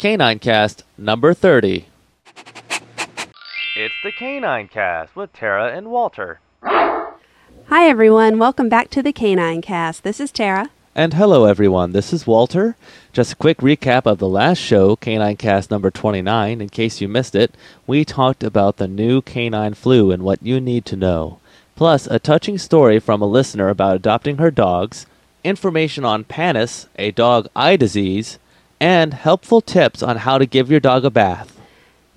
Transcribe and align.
Canine 0.00 0.38
Cast 0.38 0.82
number 0.96 1.34
30. 1.34 1.84
It's 3.76 3.94
the 4.02 4.10
Canine 4.18 4.66
Cast 4.66 5.14
with 5.14 5.30
Tara 5.34 5.76
and 5.76 5.90
Walter. 5.90 6.40
Hi, 6.62 7.36
everyone. 7.68 8.38
Welcome 8.38 8.70
back 8.70 8.88
to 8.92 9.02
the 9.02 9.12
Canine 9.12 9.60
Cast. 9.60 10.02
This 10.02 10.18
is 10.18 10.32
Tara. 10.32 10.70
And 10.94 11.12
hello, 11.12 11.44
everyone. 11.44 11.92
This 11.92 12.14
is 12.14 12.26
Walter. 12.26 12.76
Just 13.12 13.34
a 13.34 13.36
quick 13.36 13.58
recap 13.58 14.06
of 14.06 14.16
the 14.16 14.26
last 14.26 14.56
show, 14.56 14.96
Canine 14.96 15.36
Cast 15.36 15.70
number 15.70 15.90
29. 15.90 16.62
In 16.62 16.68
case 16.70 17.02
you 17.02 17.06
missed 17.06 17.34
it, 17.34 17.54
we 17.86 18.02
talked 18.02 18.42
about 18.42 18.78
the 18.78 18.88
new 18.88 19.20
canine 19.20 19.74
flu 19.74 20.10
and 20.12 20.22
what 20.22 20.42
you 20.42 20.62
need 20.62 20.86
to 20.86 20.96
know. 20.96 21.40
Plus, 21.76 22.06
a 22.06 22.18
touching 22.18 22.56
story 22.56 23.00
from 23.00 23.20
a 23.20 23.26
listener 23.26 23.68
about 23.68 23.96
adopting 23.96 24.38
her 24.38 24.50
dogs, 24.50 25.04
information 25.44 26.06
on 26.06 26.24
Pannus, 26.24 26.86
a 26.96 27.10
dog 27.10 27.48
eye 27.54 27.76
disease, 27.76 28.38
and 28.80 29.14
helpful 29.14 29.60
tips 29.60 30.02
on 30.02 30.16
how 30.18 30.38
to 30.38 30.46
give 30.46 30.70
your 30.70 30.80
dog 30.80 31.04
a 31.04 31.10
bath. 31.10 31.60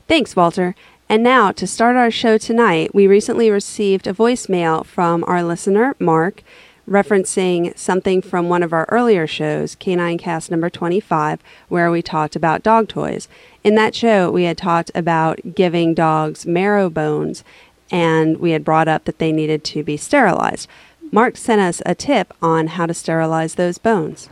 Thanks, 0.07 0.35
Walter. 0.35 0.75
And 1.09 1.21
now, 1.21 1.51
to 1.51 1.67
start 1.67 1.95
our 1.95 2.09
show 2.09 2.37
tonight, 2.37 2.95
we 2.95 3.05
recently 3.05 3.51
received 3.51 4.07
a 4.07 4.13
voicemail 4.13 4.85
from 4.85 5.23
our 5.25 5.43
listener, 5.43 5.95
Mark, 5.99 6.43
referencing 6.89 7.77
something 7.77 8.21
from 8.21 8.49
one 8.49 8.63
of 8.63 8.73
our 8.73 8.85
earlier 8.89 9.27
shows, 9.27 9.75
Canine 9.75 10.17
Cast 10.17 10.49
number 10.49 10.69
25, 10.69 11.41
where 11.69 11.91
we 11.91 12.01
talked 12.01 12.35
about 12.35 12.63
dog 12.63 12.87
toys. 12.87 13.27
In 13.63 13.75
that 13.75 13.95
show, 13.95 14.31
we 14.31 14.43
had 14.43 14.57
talked 14.57 14.91
about 14.95 15.55
giving 15.55 15.93
dogs 15.93 16.45
marrow 16.45 16.89
bones, 16.89 17.43
and 17.91 18.37
we 18.37 18.51
had 18.51 18.65
brought 18.65 18.87
up 18.87 19.05
that 19.05 19.19
they 19.19 19.31
needed 19.31 19.63
to 19.65 19.83
be 19.83 19.97
sterilized. 19.97 20.67
Mark 21.11 21.37
sent 21.37 21.61
us 21.61 21.81
a 21.85 21.95
tip 21.95 22.33
on 22.41 22.67
how 22.67 22.85
to 22.85 22.93
sterilize 22.93 23.55
those 23.55 23.77
bones. 23.77 24.29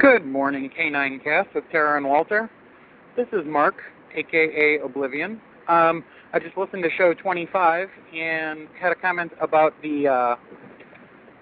Good 0.00 0.24
morning, 0.24 0.70
Canine 0.74 1.20
Cast 1.20 1.54
with 1.54 1.64
Tara 1.70 1.98
and 1.98 2.06
Walter. 2.06 2.48
This 3.18 3.26
is 3.34 3.44
Mark, 3.44 3.74
aka 4.14 4.78
Oblivion. 4.78 5.38
Um, 5.68 6.04
I 6.32 6.38
just 6.38 6.56
listened 6.56 6.82
to 6.84 6.90
show 6.96 7.12
25 7.12 7.90
and 8.14 8.66
had 8.80 8.92
a 8.92 8.94
comment 8.94 9.30
about 9.42 9.74
the 9.82 10.08
uh, 10.08 10.36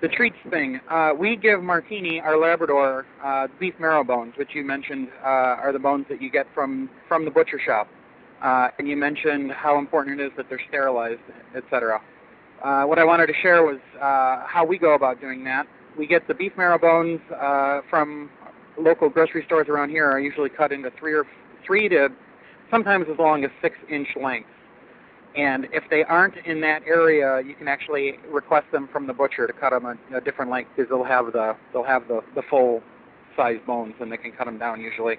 the 0.02 0.08
treats 0.08 0.34
thing. 0.50 0.80
Uh, 0.90 1.12
we 1.16 1.36
give 1.36 1.62
Martini, 1.62 2.20
our 2.20 2.36
Labrador, 2.36 3.06
uh, 3.22 3.46
beef 3.60 3.74
marrow 3.78 4.02
bones, 4.02 4.34
which 4.36 4.56
you 4.56 4.64
mentioned 4.64 5.06
uh, 5.22 5.62
are 5.62 5.72
the 5.72 5.78
bones 5.78 6.06
that 6.08 6.20
you 6.20 6.28
get 6.28 6.48
from 6.52 6.90
from 7.06 7.24
the 7.24 7.30
butcher 7.30 7.60
shop. 7.64 7.86
Uh, 8.42 8.70
and 8.80 8.88
you 8.88 8.96
mentioned 8.96 9.52
how 9.52 9.78
important 9.78 10.20
it 10.20 10.24
is 10.24 10.32
that 10.36 10.48
they're 10.48 10.60
sterilized, 10.68 11.20
etc. 11.54 12.00
Uh, 12.64 12.82
what 12.86 12.98
I 12.98 13.04
wanted 13.04 13.28
to 13.28 13.34
share 13.40 13.62
was 13.62 13.78
how 14.00 14.66
we 14.68 14.78
go 14.78 14.94
about 14.94 15.20
doing 15.20 15.44
that. 15.44 15.68
We 15.96 16.08
get 16.08 16.26
the 16.26 16.34
beef 16.34 16.52
marrow 16.56 16.78
bones 16.78 17.20
from 17.88 18.30
local 18.78 19.08
grocery 19.08 19.44
stores 19.46 19.68
around 19.68 19.90
here. 19.90 20.06
Are 20.06 20.20
usually 20.20 20.50
cut 20.50 20.72
into 20.72 20.90
three 20.98 21.14
or 21.14 21.26
three 21.66 21.88
to 21.88 22.08
sometimes 22.70 23.06
as 23.10 23.18
long 23.18 23.44
as 23.44 23.50
six 23.62 23.76
inch 23.90 24.08
lengths. 24.20 24.50
And 25.36 25.68
if 25.72 25.84
they 25.90 26.04
aren't 26.04 26.36
in 26.46 26.60
that 26.62 26.82
area, 26.86 27.40
you 27.46 27.54
can 27.54 27.68
actually 27.68 28.14
request 28.30 28.66
them 28.72 28.88
from 28.92 29.06
the 29.06 29.12
butcher 29.12 29.46
to 29.46 29.52
cut 29.52 29.70
them 29.70 29.84
a, 29.84 30.16
a 30.16 30.20
different 30.20 30.50
length 30.50 30.70
because 30.74 30.88
they'll 30.88 31.04
have 31.04 31.26
the 31.26 31.56
they'll 31.72 31.84
have 31.84 32.08
the, 32.08 32.22
the 32.34 32.42
full 32.48 32.82
size 33.36 33.58
bones 33.66 33.94
and 34.00 34.10
they 34.10 34.16
can 34.16 34.32
cut 34.32 34.46
them 34.46 34.58
down 34.58 34.80
usually. 34.80 35.16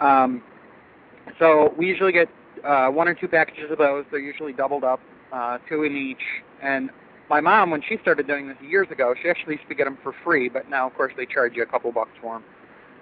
Um, 0.00 0.42
so 1.38 1.74
we 1.76 1.86
usually 1.86 2.12
get 2.12 2.28
uh, 2.64 2.88
one 2.88 3.08
or 3.08 3.14
two 3.14 3.28
packages 3.28 3.70
of 3.70 3.78
those. 3.78 4.04
They're 4.10 4.20
usually 4.20 4.52
doubled 4.52 4.84
up, 4.84 5.00
uh, 5.32 5.58
two 5.68 5.84
in 5.84 5.96
each. 5.96 6.22
And 6.62 6.90
my 7.28 7.40
mom, 7.40 7.70
when 7.70 7.82
she 7.88 7.98
started 8.02 8.26
doing 8.26 8.48
this 8.48 8.56
years 8.60 8.88
ago, 8.90 9.14
she 9.22 9.28
actually 9.28 9.56
used 9.56 9.68
to 9.68 9.74
get 9.74 9.84
them 9.84 9.98
for 10.02 10.14
free, 10.24 10.48
but 10.48 10.68
now 10.70 10.86
of 10.86 10.94
course 10.94 11.12
they 11.16 11.26
charge 11.26 11.54
you 11.54 11.62
a 11.62 11.66
couple 11.66 11.92
bucks 11.92 12.12
for 12.20 12.34
them 12.34 12.44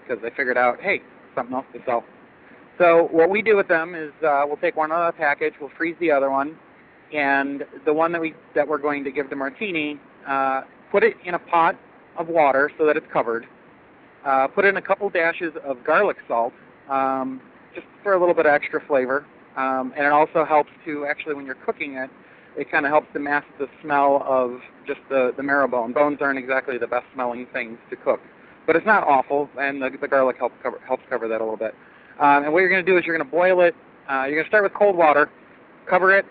because 0.07 0.23
they 0.23 0.31
figured 0.31 0.59
out, 0.59 0.81
hey, 0.81 1.01
something 1.35 1.55
else 1.55 1.67
to 1.73 1.81
sell. 1.85 2.05
So 2.79 3.09
what 3.13 3.31
we 3.31 3.43
do 3.43 3.57
with 3.57 3.69
them 3.69 3.95
is 3.95 4.13
uh, 4.27 4.45
we'll 4.47 4.57
take 4.57 4.77
one 4.77 4.91
out 4.91 5.09
of 5.09 5.15
the 5.15 5.19
package, 5.19 5.55
we'll 5.61 5.71
freeze 5.77 5.97
the 6.01 6.11
other 6.11 6.31
one, 6.31 6.59
and 7.13 7.65
the 7.85 7.93
one 7.93 8.11
that 8.13 8.21
we 8.21 8.35
that 8.55 8.67
we're 8.67 8.79
going 8.79 9.05
to 9.05 9.13
give 9.13 9.31
to 9.31 9.37
Martini, 9.37 10.01
uh, 10.27 10.63
put 10.91 11.05
it 11.05 11.17
in 11.25 11.35
a 11.35 11.39
pot 11.39 11.77
of 12.17 12.29
water 12.29 12.71
so 12.77 12.87
that 12.87 12.97
it's 12.97 13.07
covered. 13.13 13.47
Uh, 14.25 14.49
put 14.49 14.65
in 14.65 14.77
a 14.77 14.83
couple 14.83 15.09
dashes 15.11 15.53
of 15.65 15.85
garlic 15.85 16.17
salt, 16.27 16.53
um, 16.89 17.41
just 17.75 17.87
for 18.03 18.15
a 18.15 18.19
little 18.19 18.35
bit 18.35 18.47
of 18.47 18.53
extra 18.53 18.81
flavor, 18.87 19.25
um, 19.57 19.93
and 19.97 20.07
it 20.07 20.13
also 20.13 20.45
helps 20.45 20.71
to 20.85 21.07
actually 21.07 21.35
when 21.35 21.47
you're 21.47 21.55
cooking 21.57 21.95
it, 21.95 22.11
it 22.57 22.71
kind 22.71 22.87
of 22.87 22.91
helps 22.91 23.07
to 23.13 23.19
mask 23.19 23.47
the 23.59 23.69
smell 23.83 24.25
of 24.27 24.61
just 24.87 25.01
the 25.09 25.33
the 25.37 25.43
marrow 25.43 25.69
bone. 25.69 25.93
Bones 25.93 26.19
aren't 26.21 26.39
exactly 26.39 26.79
the 26.79 26.87
best 26.87 27.07
smelling 27.15 27.47
things 27.53 27.79
to 27.91 27.97
cook, 27.97 28.21
but 28.67 28.77
it's 28.77 28.87
not 28.87 29.07
awful, 29.07 29.49
and 29.61 29.83
the, 29.83 29.91
the 30.01 30.09
garlic 30.09 30.37
helps 30.39 30.55
cover 30.63 30.81
helps 30.87 31.03
cover 31.09 31.29
that 31.29 31.41
a 31.41 31.45
little 31.45 31.57
bit. 31.57 31.75
Um, 32.21 32.45
and 32.45 32.53
what 32.53 32.61
you're 32.61 32.71
going 32.71 32.85
to 32.85 32.91
do 32.91 32.97
is 32.97 33.05
you're 33.05 33.17
going 33.17 33.29
to 33.29 33.37
boil 33.37 33.61
it. 33.61 33.75
Uh, 34.11 34.25
you're 34.25 34.37
going 34.37 34.45
to 34.45 34.49
start 34.49 34.65
with 34.65 34.75
cold 34.75 34.97
water, 34.97 35.31
cover 35.89 36.17
it, 36.17 36.27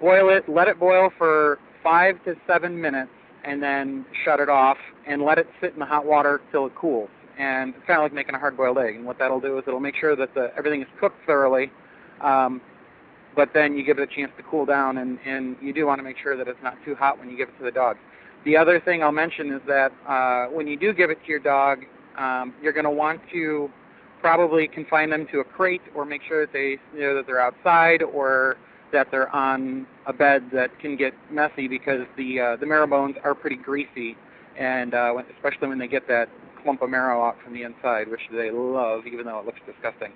boil 0.00 0.28
it, 0.30 0.48
let 0.48 0.68
it 0.68 0.78
boil 0.78 1.10
for 1.16 1.58
five 1.82 2.22
to 2.24 2.34
seven 2.46 2.80
minutes, 2.80 3.10
and 3.44 3.62
then 3.62 4.04
shut 4.24 4.40
it 4.40 4.48
off 4.48 4.78
and 5.06 5.22
let 5.22 5.38
it 5.38 5.46
sit 5.60 5.72
in 5.72 5.78
the 5.78 5.86
hot 5.86 6.04
water 6.04 6.40
till 6.50 6.66
it 6.66 6.74
cools. 6.74 7.08
And 7.38 7.74
it's 7.74 7.86
kind 7.86 7.98
of 7.98 8.02
like 8.02 8.12
making 8.12 8.34
a 8.34 8.38
hard-boiled 8.38 8.76
egg. 8.78 8.96
And 8.96 9.06
what 9.06 9.18
that'll 9.18 9.40
do 9.40 9.56
is 9.58 9.64
it'll 9.66 9.80
make 9.80 9.96
sure 9.96 10.14
that 10.14 10.34
the, 10.34 10.52
everything 10.56 10.82
is 10.82 10.88
cooked 10.98 11.16
thoroughly. 11.26 11.70
Um, 12.20 12.60
but 13.34 13.50
then 13.54 13.76
you 13.76 13.84
give 13.84 13.98
it 13.98 14.02
a 14.02 14.14
chance 14.14 14.30
to 14.36 14.42
cool 14.42 14.66
down, 14.66 14.98
and, 14.98 15.18
and 15.24 15.56
you 15.62 15.72
do 15.72 15.86
want 15.86 16.00
to 16.00 16.02
make 16.02 16.18
sure 16.18 16.36
that 16.36 16.48
it's 16.48 16.62
not 16.62 16.76
too 16.84 16.94
hot 16.94 17.18
when 17.18 17.30
you 17.30 17.36
give 17.36 17.48
it 17.48 17.56
to 17.58 17.64
the 17.64 17.70
dog. 17.70 17.96
The 18.44 18.56
other 18.56 18.80
thing 18.80 19.02
I'll 19.02 19.12
mention 19.12 19.52
is 19.52 19.60
that 19.66 19.92
uh, 20.06 20.46
when 20.46 20.66
you 20.66 20.76
do 20.76 20.92
give 20.92 21.10
it 21.10 21.18
to 21.22 21.28
your 21.28 21.40
dog, 21.40 21.84
um, 22.16 22.54
you're 22.62 22.72
going 22.72 22.84
to 22.84 22.90
want 22.90 23.20
to 23.32 23.70
probably 24.20 24.66
confine 24.68 25.10
them 25.10 25.26
to 25.32 25.40
a 25.40 25.44
crate 25.44 25.82
or 25.94 26.04
make 26.04 26.22
sure 26.26 26.46
that 26.46 26.52
they 26.52 26.78
you 26.94 27.00
know 27.00 27.14
that 27.14 27.26
they're 27.26 27.40
outside 27.40 28.02
or 28.02 28.56
that 28.92 29.10
they're 29.10 29.34
on 29.34 29.86
a 30.06 30.12
bed 30.12 30.50
that 30.52 30.78
can 30.78 30.96
get 30.96 31.14
messy 31.30 31.68
because 31.68 32.06
the 32.16 32.40
uh, 32.40 32.56
the 32.56 32.66
marrow 32.66 32.86
bones 32.86 33.16
are 33.24 33.34
pretty 33.34 33.56
greasy 33.56 34.16
and 34.58 34.94
uh, 34.94 35.10
when, 35.12 35.24
especially 35.36 35.68
when 35.68 35.78
they 35.78 35.88
get 35.88 36.06
that 36.08 36.28
clump 36.62 36.82
of 36.82 36.90
marrow 36.90 37.24
out 37.24 37.36
from 37.42 37.54
the 37.54 37.62
inside, 37.62 38.08
which 38.08 38.20
they 38.30 38.50
love, 38.50 39.06
even 39.06 39.24
though 39.24 39.38
it 39.38 39.46
looks 39.46 39.60
disgusting. 39.64 40.12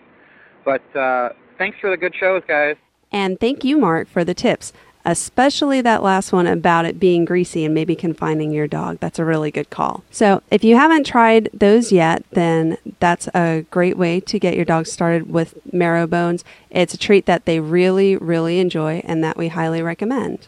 But 0.64 0.96
uh, 0.96 1.30
thanks 1.56 1.78
for 1.80 1.88
the 1.90 1.96
good 1.96 2.14
shows, 2.14 2.42
guys. 2.46 2.76
And 3.12 3.38
thank 3.38 3.64
you, 3.64 3.78
Mark, 3.78 4.08
for 4.08 4.24
the 4.24 4.34
tips 4.34 4.72
especially 5.04 5.80
that 5.82 6.02
last 6.02 6.32
one 6.32 6.46
about 6.46 6.84
it 6.84 6.98
being 6.98 7.24
greasy 7.24 7.64
and 7.64 7.74
maybe 7.74 7.94
confining 7.94 8.52
your 8.52 8.66
dog. 8.66 8.98
That's 9.00 9.18
a 9.18 9.24
really 9.24 9.50
good 9.50 9.70
call. 9.70 10.02
So, 10.10 10.42
if 10.50 10.64
you 10.64 10.76
haven't 10.76 11.06
tried 11.06 11.50
those 11.52 11.92
yet, 11.92 12.24
then 12.30 12.78
that's 13.00 13.28
a 13.34 13.66
great 13.70 13.98
way 13.98 14.20
to 14.20 14.38
get 14.38 14.56
your 14.56 14.64
dog 14.64 14.86
started 14.86 15.30
with 15.30 15.58
marrow 15.72 16.06
bones. 16.06 16.44
It's 16.70 16.94
a 16.94 16.98
treat 16.98 17.26
that 17.26 17.44
they 17.44 17.60
really, 17.60 18.16
really 18.16 18.58
enjoy 18.58 19.02
and 19.04 19.22
that 19.22 19.36
we 19.36 19.48
highly 19.48 19.82
recommend. 19.82 20.46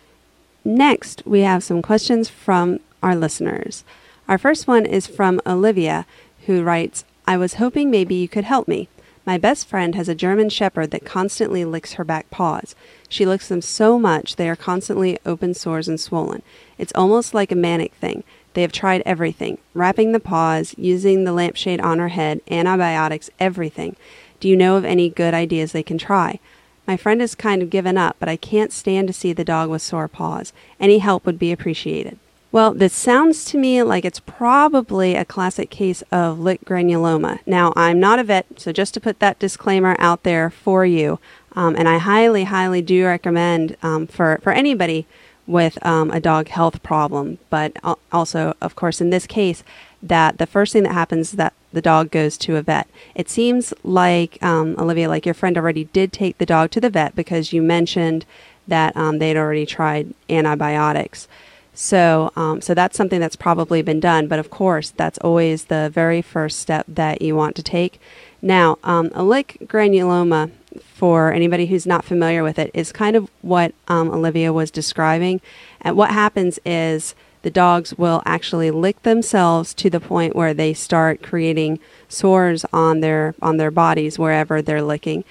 Next, 0.65 1.23
we 1.27 1.41
have 1.41 1.63
some 1.63 1.83
questions 1.83 2.29
from 2.29 2.81
our 3.03 3.15
listeners. 3.15 3.85
Our 4.29 4.39
first 4.39 4.67
one 4.67 4.87
is 4.87 5.07
from 5.07 5.41
Olivia, 5.47 6.07
who 6.47 6.63
writes, 6.63 7.05
I 7.27 7.37
was 7.37 7.55
hoping 7.55 7.91
maybe 7.91 8.15
you 8.15 8.29
could 8.29 8.45
help 8.45 8.67
me. 8.67 8.89
My 9.25 9.39
best 9.39 9.69
friend 9.69 9.95
has 9.97 10.09
a 10.09 10.15
German 10.15 10.49
Shepherd 10.49 10.93
that 10.93 11.05
constantly 11.05 11.65
licks 11.65 11.95
her 11.95 12.05
back 12.05 12.31
paws. 12.31 12.75
She 13.09 13.27
licks 13.27 13.49
them 13.49 13.63
so 13.63 13.99
much 13.99 14.37
they 14.37 14.49
are 14.49 14.57
constantly 14.57 15.19
open 15.25 15.55
sores 15.55 15.89
and 15.89 16.01
swollen. 16.01 16.43
It's 16.79 16.93
almost 16.95 17.35
like 17.35 17.53
a 17.53 17.57
manic 17.57 17.95
thing. 17.95 18.25
They 18.55 18.63
have 18.63 18.73
tried 18.73 19.03
everything 19.05 19.59
wrapping 19.75 20.13
the 20.13 20.21
paws, 20.21 20.75
using 20.79 21.25
the 21.25 21.33
lampshade 21.33 21.81
on 21.81 21.99
her 21.99 22.09
head, 22.09 22.41
antibiotics, 22.51 23.31
everything. 23.39 23.97
Do 24.41 24.49
you 24.49 24.57
know 24.57 24.77
of 24.77 24.85
any 24.85 25.11
good 25.11 25.35
ideas 25.35 25.73
they 25.73 25.83
can 25.83 25.99
try? 25.99 26.41
My 26.87 26.97
friend 26.97 27.21
has 27.21 27.35
kind 27.35 27.63
of 27.63 27.71
given 27.71 27.99
up, 27.99 28.17
but 28.19 28.29
I 28.29 28.37
can't 28.37 28.73
stand 28.73 29.09
to 29.09 29.13
see 29.13 29.33
the 29.33 29.45
dog 29.45 29.71
with 29.71 29.83
sore 29.83 30.09
paws. 30.09 30.53
Any 30.79 30.99
help 30.99 31.27
would 31.27 31.39
be 31.39 31.53
appreciated. 31.53 32.19
Well, 32.57 32.73
this 32.73 32.95
sounds 32.95 33.45
to 33.51 33.59
me 33.59 33.83
like 33.83 34.07
it's 34.07 34.19
probably 34.19 35.15
a 35.15 35.27
classic 35.27 35.69
case 35.69 36.03
of 36.11 36.41
lick 36.41 36.65
granuloma. 36.65 37.41
Now, 37.45 37.75
I'm 37.77 38.01
not 38.01 38.19
a 38.19 38.25
vet, 38.25 38.47
so 38.57 38.73
just 38.73 38.95
to 38.95 39.01
put 39.01 39.21
that 39.21 39.39
disclaimer 39.39 39.95
out 39.99 40.23
there 40.23 40.49
for 40.49 40.87
you, 40.87 41.21
um, 41.55 41.77
and 41.77 41.87
I 41.87 41.99
highly, 41.99 42.45
highly 42.45 42.81
do 42.81 43.05
recommend 43.05 43.77
um, 43.83 44.07
for, 44.07 44.41
for 44.43 44.55
anybody 44.55 45.05
with 45.47 45.77
um, 45.85 46.11
a 46.11 46.19
dog 46.19 46.49
health 46.49 46.83
problem, 46.83 47.37
but 47.51 47.77
also, 48.11 48.55
of 48.63 48.75
course, 48.75 49.03
in 49.03 49.11
this 49.11 49.27
case, 49.27 49.63
that 50.03 50.39
the 50.39 50.47
first 50.47 50.73
thing 50.73 50.85
that 50.85 50.95
happens 50.95 51.33
is 51.33 51.37
that 51.37 51.53
the 51.75 51.83
dog 51.83 52.11
goes 52.11 52.39
to 52.39 52.57
a 52.57 52.63
vet. 52.63 52.89
It 53.15 53.29
seems 53.29 53.75
like, 53.85 54.43
um, 54.43 54.77
Olivia, 54.79 55.11
like 55.11 55.27
your 55.27 55.35
friend 55.35 55.59
already 55.59 55.85
did 55.85 56.11
take 56.11 56.39
the 56.39 56.47
dog 56.47 56.71
to 56.71 56.81
the 56.81 56.89
vet 56.89 57.15
because 57.15 57.53
you 57.53 57.61
mentioned 57.61 58.25
that 58.67 58.97
um, 58.97 59.19
they'd 59.19 59.37
already 59.37 59.67
tried 59.67 60.15
antibiotics. 60.31 61.29
So, 61.79 62.33
um, 62.37 62.63
so 62.63 62.73
that's 62.73 62.97
something 62.97 63.21
that's 63.21 63.37
probably 63.37 63.83
been 63.83 64.01
done, 64.01 64.29
but 64.29 64.39
of 64.39 64.49
course, 64.49 64.91
that's 64.97 65.19
always 65.19 65.67
the 65.67 65.91
very 65.93 66.23
first 66.23 66.59
step 66.59 66.87
that 66.89 67.21
you 67.21 67.37
want 67.37 67.55
to 67.57 67.63
take. 67.63 68.01
Now, 68.41 68.79
um, 68.83 69.11
a 69.13 69.23
lick 69.23 69.59
granuloma, 69.65 70.53
for 70.81 71.35
anybody 71.35 71.67
who's 71.67 71.87
not 71.87 72.03
familiar 72.03 72.43
with 72.43 72.59
it, 72.59 72.71
is 72.73 72.93
kind 72.93 73.15
of 73.15 73.31
what 73.43 73.75
um, 73.89 74.11
Olivia 74.11 74.55
was 74.55 74.71
describing. 74.71 75.43
And 75.83 75.99
what 75.99 76.13
happens 76.13 76.59
is 76.65 77.15
the 77.43 77.51
dogs 77.51 77.95
will 77.99 78.23
actually 78.25 78.71
lick 78.71 79.03
themselves 79.03 79.75
to 79.75 79.91
the 79.91 80.01
point 80.01 80.35
where 80.35 80.55
they 80.55 80.73
start 80.73 81.23
creating 81.23 81.79
sores 82.09 82.65
on 82.73 83.01
their 83.01 83.35
on 83.43 83.59
their 83.59 83.71
bodies 83.71 84.19
wherever 84.19 84.63
they're 84.63 84.81
licking. 84.81 85.25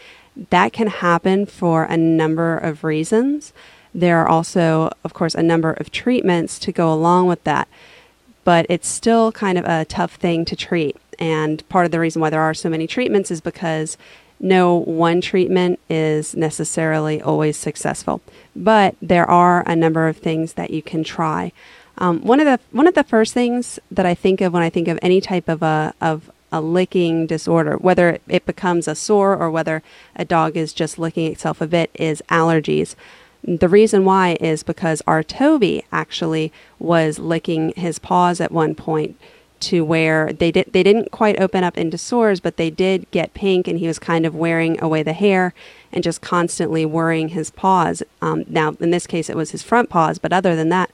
That 0.51 0.73
can 0.73 0.87
happen 0.87 1.47
for 1.47 1.85
a 1.85 1.97
number 1.97 2.55
of 2.55 2.83
reasons. 2.83 3.51
There 3.95 4.19
are 4.19 4.27
also, 4.27 4.91
of 5.05 5.13
course, 5.13 5.33
a 5.35 5.41
number 5.41 5.71
of 5.71 5.89
treatments 5.89 6.59
to 6.59 6.73
go 6.73 6.91
along 6.91 7.27
with 7.27 7.41
that, 7.45 7.69
but 8.43 8.65
it's 8.67 8.89
still 8.89 9.31
kind 9.31 9.57
of 9.57 9.63
a 9.63 9.85
tough 9.85 10.15
thing 10.15 10.43
to 10.45 10.55
treat. 10.55 10.97
And 11.17 11.67
part 11.69 11.85
of 11.85 11.91
the 11.91 11.99
reason 12.01 12.21
why 12.21 12.29
there 12.29 12.41
are 12.41 12.53
so 12.53 12.69
many 12.69 12.87
treatments 12.87 13.31
is 13.31 13.39
because 13.39 13.97
no 14.37 14.75
one 14.75 15.21
treatment 15.21 15.79
is 15.89 16.35
necessarily 16.35 17.21
always 17.21 17.55
successful, 17.55 18.19
but 18.53 18.95
there 19.01 19.29
are 19.29 19.63
a 19.65 19.77
number 19.77 20.09
of 20.09 20.17
things 20.17 20.53
that 20.53 20.71
you 20.71 20.81
can 20.81 21.05
try. 21.05 21.53
Um, 21.97 22.19
one 22.21 22.41
of 22.41 22.45
the 22.45 22.59
one 22.71 22.87
of 22.87 22.95
the 22.95 23.05
first 23.05 23.33
things 23.33 23.79
that 23.89 24.05
I 24.05 24.13
think 24.13 24.41
of 24.41 24.51
when 24.51 24.61
I 24.61 24.69
think 24.69 24.89
of 24.89 24.99
any 25.01 25.21
type 25.21 25.47
of 25.47 25.63
a 25.63 25.93
of 26.01 26.29
a 26.51 26.59
licking 26.59 27.27
disorder, 27.27 27.77
whether 27.77 28.19
it 28.27 28.45
becomes 28.45 28.89
a 28.89 28.95
sore 28.95 29.37
or 29.37 29.49
whether 29.49 29.81
a 30.17 30.25
dog 30.25 30.57
is 30.57 30.73
just 30.73 30.99
licking 30.99 31.31
itself 31.31 31.61
a 31.61 31.67
bit, 31.67 31.89
is 31.93 32.21
allergies. 32.29 32.95
The 33.47 33.69
reason 33.69 34.05
why 34.05 34.37
is 34.41 34.63
because 34.63 35.03
our 35.05 35.21
Toby 35.21 35.85
actually 35.91 36.51
was 36.79 37.19
licking 37.19 37.73
his 37.75 37.99
paws 37.99 38.41
at 38.41 38.51
one 38.51 38.73
point 38.73 39.17
to 39.59 39.85
where 39.85 40.33
they 40.33 40.51
did 40.51 40.73
they 40.73 40.81
didn't 40.81 41.11
quite 41.11 41.39
open 41.39 41.63
up 41.63 41.77
into 41.77 41.97
sores, 41.97 42.39
but 42.39 42.57
they 42.57 42.71
did 42.71 43.09
get 43.11 43.35
pink, 43.35 43.67
and 43.67 43.77
he 43.77 43.87
was 43.87 43.99
kind 43.99 44.25
of 44.25 44.33
wearing 44.33 44.81
away 44.81 45.03
the 45.03 45.13
hair 45.13 45.53
and 45.91 46.03
just 46.03 46.21
constantly 46.21 46.85
worrying 46.85 47.29
his 47.29 47.51
paws. 47.51 48.01
Um, 48.19 48.45
now, 48.47 48.75
in 48.79 48.89
this 48.89 49.05
case, 49.05 49.29
it 49.29 49.37
was 49.37 49.51
his 49.51 49.61
front 49.61 49.89
paws, 49.89 50.17
but 50.17 50.33
other 50.33 50.55
than 50.55 50.69
that, 50.69 50.89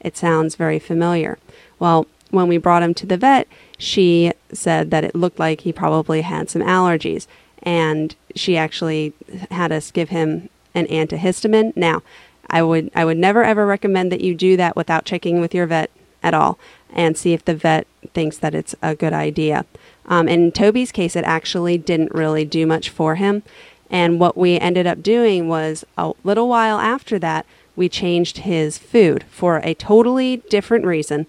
it 0.00 0.16
sounds 0.16 0.54
very 0.54 0.78
familiar. 0.78 1.38
Well, 1.80 2.06
when 2.30 2.46
we 2.46 2.56
brought 2.56 2.82
him 2.84 2.94
to 2.94 3.06
the 3.06 3.16
vet, 3.16 3.48
she 3.78 4.32
said 4.52 4.92
that 4.92 5.04
it 5.04 5.14
looked 5.14 5.40
like 5.40 5.62
he 5.62 5.72
probably 5.72 6.20
had 6.22 6.50
some 6.50 6.62
allergies, 6.62 7.26
and 7.64 8.14
she 8.36 8.56
actually 8.56 9.12
had 9.50 9.72
us 9.72 9.90
give 9.90 10.10
him 10.10 10.48
an 10.76 10.86
antihistamine. 10.86 11.76
Now, 11.76 12.02
I 12.48 12.62
would 12.62 12.90
I 12.94 13.04
would 13.04 13.16
never 13.16 13.42
ever 13.42 13.66
recommend 13.66 14.12
that 14.12 14.20
you 14.20 14.34
do 14.34 14.56
that 14.56 14.76
without 14.76 15.04
checking 15.04 15.40
with 15.40 15.54
your 15.54 15.66
vet 15.66 15.90
at 16.22 16.34
all 16.34 16.58
and 16.92 17.16
see 17.16 17.32
if 17.32 17.44
the 17.44 17.54
vet 17.54 17.86
thinks 18.14 18.38
that 18.38 18.54
it's 18.54 18.74
a 18.82 18.94
good 18.94 19.12
idea. 19.12 19.64
Um, 20.06 20.28
in 20.28 20.52
Toby's 20.52 20.92
case, 20.92 21.16
it 21.16 21.24
actually 21.24 21.78
didn't 21.78 22.14
really 22.14 22.44
do 22.44 22.66
much 22.66 22.90
for 22.90 23.16
him. 23.16 23.42
And 23.90 24.20
what 24.20 24.36
we 24.36 24.58
ended 24.58 24.86
up 24.86 25.02
doing 25.02 25.48
was 25.48 25.84
a 25.96 26.12
little 26.24 26.48
while 26.48 26.78
after 26.78 27.18
that, 27.18 27.46
we 27.74 27.88
changed 27.88 28.38
his 28.38 28.78
food 28.78 29.24
for 29.30 29.58
a 29.58 29.74
totally 29.74 30.38
different 30.48 30.84
reason. 30.84 31.26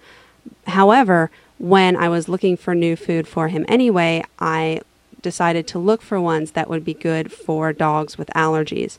However, 0.68 1.30
when 1.58 1.96
I 1.96 2.10
was 2.10 2.30
looking 2.30 2.56
for 2.56 2.76
new 2.76 2.96
food 2.96 3.28
for 3.28 3.48
him 3.48 3.66
anyway, 3.68 4.24
I 4.40 4.82
decided 5.22 5.68
to 5.68 5.80
look 5.80 6.02
for 6.02 6.22
ones 6.22 6.52
that 6.52 6.70
would 6.70 6.86
be 6.86 6.94
good 6.94 7.32
for 7.32 7.74
dogs 7.74 8.18
with 8.18 8.30
allergies. 8.36 8.98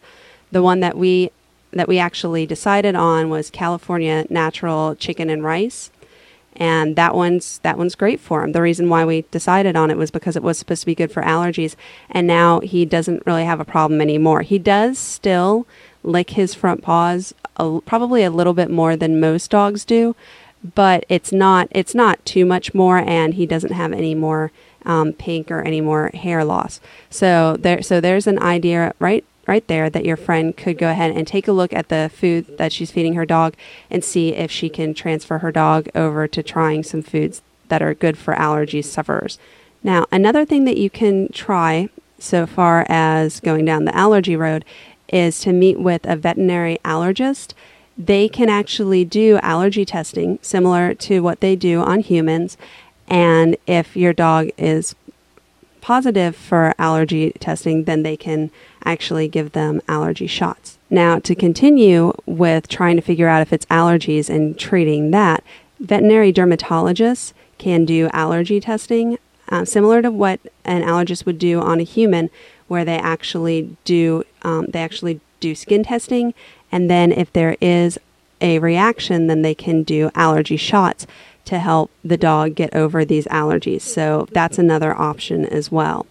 The 0.51 0.63
one 0.63 0.81
that 0.81 0.97
we 0.97 1.31
that 1.73 1.89
we 1.89 1.99
actually 1.99 2.47
decided 2.47 2.95
on 2.95 3.29
was 3.29 3.51
California 3.51 4.27
Natural 4.31 4.95
Chicken 4.95 5.29
and 5.29 5.45
Rice 5.45 5.91
and 6.59 6.97
that 6.97 7.15
one's 7.15 7.59
that 7.61 7.79
one's 7.79 7.95
great 7.95 8.21
for 8.21 8.43
him. 8.43 8.53
The 8.53 8.61
reason 8.61 8.89
why 8.89 9.05
we 9.05 9.23
decided 9.31 9.77
on 9.77 9.91
it 9.91 9.97
was 9.97 10.11
because 10.11 10.37
it 10.37 10.43
was 10.43 10.59
supposed 10.59 10.81
to 10.81 10.87
be 10.87 10.95
good 10.95 11.13
for 11.13 11.23
allergies, 11.23 11.77
and 12.11 12.27
now 12.27 12.61
he 12.61 12.85
doesn't 12.85 13.25
really 13.25 13.45
have 13.45 13.61
a 13.61 13.65
problem 13.65 14.01
anymore. 14.01 14.43
He 14.43 14.59
does 14.59 14.99
still 14.99 15.67
lick 16.03 16.31
his 16.31 16.55
front 16.55 16.83
paws 16.83 17.33
a, 17.57 17.81
probably 17.87 18.25
a 18.25 18.31
little 18.31 18.55
bit 18.55 18.71
more 18.71 18.97
than 18.97 19.21
most 19.21 19.51
dogs 19.51 19.85
do, 19.85 20.17
but 20.75 21.05
it's 21.09 21.33
not 21.33 21.69
it's 21.71 21.95
not 21.95 22.25
too 22.27 22.45
much 22.45 22.75
more, 22.75 22.99
and 22.99 23.35
he 23.35 23.47
doesn't 23.47 23.73
have 23.73 23.93
any 23.93 24.15
more 24.15 24.51
um, 24.85 25.13
pink 25.13 25.51
or 25.51 25.63
any 25.63 25.81
more 25.81 26.11
hair 26.13 26.45
loss. 26.45 26.81
So 27.09 27.57
there 27.57 27.83
so 27.83 28.01
there's 28.01 28.27
an 28.27 28.41
idea 28.41 28.95
right 28.99 29.25
right 29.49 29.67
there 29.67 29.89
that 29.89 30.05
your 30.05 30.17
friend 30.17 30.57
could 30.57 30.77
go 30.79 30.91
ahead 30.91 31.11
and 31.11 31.27
take 31.27 31.49
a 31.49 31.53
look 31.53 31.73
at 31.73 31.89
the 31.89 32.11
food 32.15 32.59
that 32.59 32.71
she's 32.71 32.91
feeding 32.93 33.15
her 33.15 33.25
dog 33.25 33.55
and 33.91 34.05
see 34.05 34.35
if 34.35 34.51
she 34.51 34.69
can 34.69 34.93
transfer 34.93 35.39
her 35.39 35.51
dog 35.51 35.89
over 35.95 36.29
to 36.29 36.43
trying 36.43 36.83
some 36.83 37.03
foods 37.03 37.41
that 37.69 37.83
are 37.83 37.95
good 37.95 38.19
for 38.19 38.35
allergy 38.35 38.83
sufferers. 38.83 39.39
Now, 39.83 40.07
another 40.13 40.45
thing 40.45 40.65
that 40.67 40.77
you 40.77 40.91
can 40.91 41.33
try 41.33 41.89
so 42.19 42.47
far 42.47 42.85
as 42.89 43.41
going 43.41 43.65
down 43.65 43.85
the 43.85 43.97
allergy 43.97 44.37
road 44.37 44.65
is 45.09 45.41
to 45.41 45.53
meet 45.53 45.81
with 45.81 46.05
a 46.05 46.17
veterinary 46.17 46.79
allergist. 46.85 47.55
They 47.97 48.29
can 48.29 48.51
actually 48.51 49.05
do 49.05 49.39
allergy 49.43 49.85
testing 49.85 50.39
similar 50.43 50.95
to 50.95 51.21
what 51.21 51.41
they 51.41 51.57
do 51.57 51.81
on 51.81 52.01
humans. 52.01 52.59
And 53.07 53.57
if 53.67 53.97
your 53.97 54.13
dog 54.13 54.51
is 54.59 54.95
positive 55.81 56.37
for 56.37 56.75
allergy 56.79 57.33
testing, 57.41 57.85
then 57.85 58.03
they 58.03 58.17
can 58.17 58.51
actually 58.85 59.29
give 59.29 59.53
them 59.53 59.81
allergy 59.89 60.27
shots. 60.27 60.79
Now, 60.91 61.19
to 61.19 61.35
continue 61.35 62.13
with 62.27 62.69
trying 62.69 62.97
to 62.97 63.03
figure 63.03 63.29
out 63.29 63.43
if 63.43 63.53
it's 63.53 63.67
allergies 63.67 64.31
and 64.31 64.59
treating 64.59 65.11
that, 65.11 65.45
veterinary 65.81 66.33
dermatologists 66.33 67.33
can 67.59 67.85
do 67.85 68.09
allergy 68.13 68.61
testing 68.61 69.19
uh, 69.51 69.65
similar 69.65 70.03
to 70.03 70.11
what 70.11 70.41
an 70.65 70.83
allergist 70.83 71.27
would 71.27 71.39
do 71.39 71.61
on 71.61 71.81
a 71.81 71.85
human, 71.85 72.31
where 72.67 72.85
they 72.85 72.99
actually 72.99 73.77
do 73.85 74.25
um, 74.43 74.67
they 74.67 74.83
actually 74.83 75.21
do 75.41 75.55
skin 75.55 75.85
testing, 75.85 76.35
and 76.71 76.91
then 76.91 77.13
if 77.13 77.33
there 77.33 77.57
is 77.61 77.99
a 78.41 78.59
reaction, 78.59 79.27
then 79.27 79.43
they 79.43 79.55
can 79.55 79.83
do 79.83 80.11
allergy 80.15 80.57
shots 80.57 81.07
to 81.49 81.59
help 81.59 81.91
the 82.05 82.19
dog 82.19 82.55
get 82.55 82.75
over 82.75 83.05
these 83.05 83.27
allergies. 83.29 83.81
So 83.81 84.29
that's 84.33 84.59
another 84.59 84.95
option 84.95 85.47
as 85.47 85.73
well. 85.73 86.07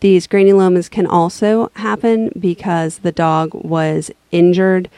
These 0.00 0.26
granulomas 0.26 0.90
can 0.90 1.06
also 1.06 1.70
happen 1.74 2.30
because 2.38 2.98
the 2.98 3.12
dog 3.12 3.52
was 3.52 4.10
injured, 4.30 4.88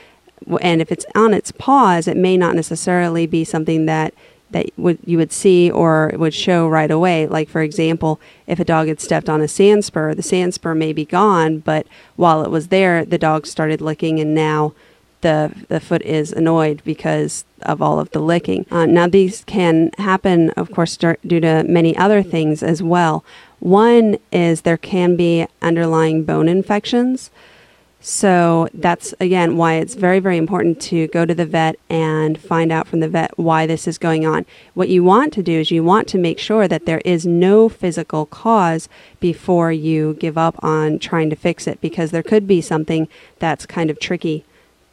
and 0.60 0.80
if 0.80 0.92
it's 0.92 1.06
on 1.14 1.34
its 1.34 1.50
paws, 1.50 2.06
it 2.06 2.16
may 2.16 2.36
not 2.36 2.54
necessarily 2.54 3.26
be 3.26 3.44
something 3.44 3.86
that 3.86 4.14
that 4.52 4.66
would 4.76 4.98
you 5.04 5.16
would 5.16 5.32
see 5.32 5.70
or 5.70 6.12
would 6.16 6.34
show 6.34 6.68
right 6.68 6.90
away. 6.90 7.26
Like 7.26 7.48
for 7.48 7.62
example, 7.62 8.20
if 8.46 8.60
a 8.60 8.64
dog 8.64 8.88
had 8.88 9.00
stepped 9.00 9.28
on 9.28 9.40
a 9.40 9.48
sand 9.48 9.84
spur, 9.84 10.14
the 10.14 10.22
sand 10.22 10.54
spur 10.54 10.74
may 10.74 10.92
be 10.92 11.04
gone, 11.04 11.58
but 11.58 11.86
while 12.16 12.44
it 12.44 12.50
was 12.50 12.68
there, 12.68 13.04
the 13.04 13.18
dog 13.18 13.46
started 13.46 13.80
licking, 13.80 14.20
and 14.20 14.34
now 14.34 14.72
the 15.20 15.52
the 15.68 15.80
foot 15.80 16.02
is 16.02 16.32
annoyed 16.32 16.82
because 16.84 17.44
of 17.62 17.82
all 17.82 18.00
of 18.00 18.10
the 18.10 18.20
licking. 18.20 18.66
Uh, 18.70 18.86
now 18.86 19.06
these 19.06 19.44
can 19.44 19.90
happen, 19.98 20.50
of 20.50 20.70
course, 20.70 20.96
due 20.96 21.40
to 21.40 21.64
many 21.64 21.96
other 21.96 22.22
things 22.22 22.62
as 22.62 22.82
well. 22.82 23.24
One 23.58 24.16
is 24.32 24.62
there 24.62 24.76
can 24.76 25.16
be 25.16 25.46
underlying 25.60 26.24
bone 26.24 26.48
infections. 26.48 27.30
So 28.02 28.66
that's 28.72 29.12
again 29.20 29.58
why 29.58 29.74
it's 29.74 29.94
very, 29.94 30.20
very 30.20 30.38
important 30.38 30.80
to 30.82 31.06
go 31.08 31.26
to 31.26 31.34
the 31.34 31.44
vet 31.44 31.76
and 31.90 32.40
find 32.40 32.72
out 32.72 32.88
from 32.88 33.00
the 33.00 33.08
vet 33.08 33.38
why 33.38 33.66
this 33.66 33.86
is 33.86 33.98
going 33.98 34.24
on. 34.24 34.46
What 34.72 34.88
you 34.88 35.04
want 35.04 35.34
to 35.34 35.42
do 35.42 35.60
is 35.60 35.70
you 35.70 35.84
want 35.84 36.08
to 36.08 36.18
make 36.18 36.38
sure 36.38 36.66
that 36.66 36.86
there 36.86 37.02
is 37.04 37.26
no 37.26 37.68
physical 37.68 38.24
cause 38.24 38.88
before 39.20 39.70
you 39.70 40.14
give 40.14 40.38
up 40.38 40.56
on 40.64 40.98
trying 40.98 41.28
to 41.28 41.36
fix 41.36 41.66
it 41.66 41.82
because 41.82 42.10
there 42.10 42.22
could 42.22 42.46
be 42.46 42.62
something 42.62 43.06
that's 43.38 43.66
kind 43.66 43.90
of 43.90 44.00
tricky 44.00 44.46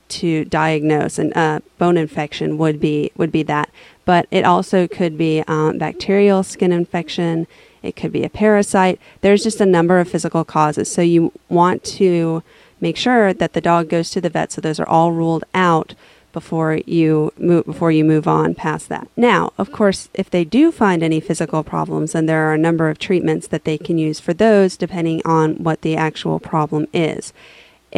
to 0.10 0.46
diagnose, 0.46 1.20
and 1.20 1.36
uh, 1.36 1.60
bone 1.78 1.98
infection 1.98 2.58
would 2.58 2.80
be 2.80 3.12
would 3.16 3.32
be 3.32 3.44
that. 3.44 3.70
But 4.06 4.28
it 4.32 4.46
also 4.46 4.88
could 4.88 5.18
be 5.18 5.44
um, 5.48 5.78
bacterial 5.78 6.44
skin 6.44 6.72
infection. 6.72 7.48
It 7.84 7.96
could 7.96 8.12
be 8.12 8.24
a 8.24 8.30
parasite. 8.30 9.00
There's 9.22 9.44
just 9.44 9.62
a 9.62 9.66
number 9.66 10.00
of 10.00 10.10
physical 10.10 10.44
causes. 10.44 10.92
So 10.92 11.02
you 11.02 11.32
want 11.50 11.84
to 11.86 12.44
make 12.80 12.98
sure 12.98 13.34
that 13.34 13.54
the 13.54 13.62
dog 13.62 13.90
goes 13.90 14.10
to 14.12 14.22
the 14.22 14.30
vet. 14.30 14.52
So 14.52 14.62
those 14.62 14.80
are 14.80 14.88
all 14.88 15.12
ruled 15.12 15.44
out 15.54 15.94
before 16.34 16.80
you 16.86 17.34
move 17.38 17.66
before 17.66 17.92
you 17.92 18.06
move 18.06 18.28
on 18.28 18.54
past 18.54 18.90
that. 18.90 19.08
Now, 19.16 19.54
of 19.58 19.72
course, 19.72 20.10
if 20.14 20.30
they 20.30 20.44
do 20.44 20.72
find 20.72 21.02
any 21.02 21.20
physical 21.20 21.64
problems, 21.64 22.12
then 22.12 22.28
there 22.28 22.48
are 22.48 22.54
a 22.54 22.60
number 22.60 22.90
of 22.90 23.00
treatments 23.00 23.48
that 23.48 23.64
they 23.64 23.78
can 23.78 23.98
use 23.98 24.20
for 24.20 24.34
those 24.34 24.78
depending 24.78 25.22
on 25.26 25.56
what 25.64 25.82
the 25.82 25.96
actual 25.96 26.40
problem 26.40 26.88
is. 26.94 27.34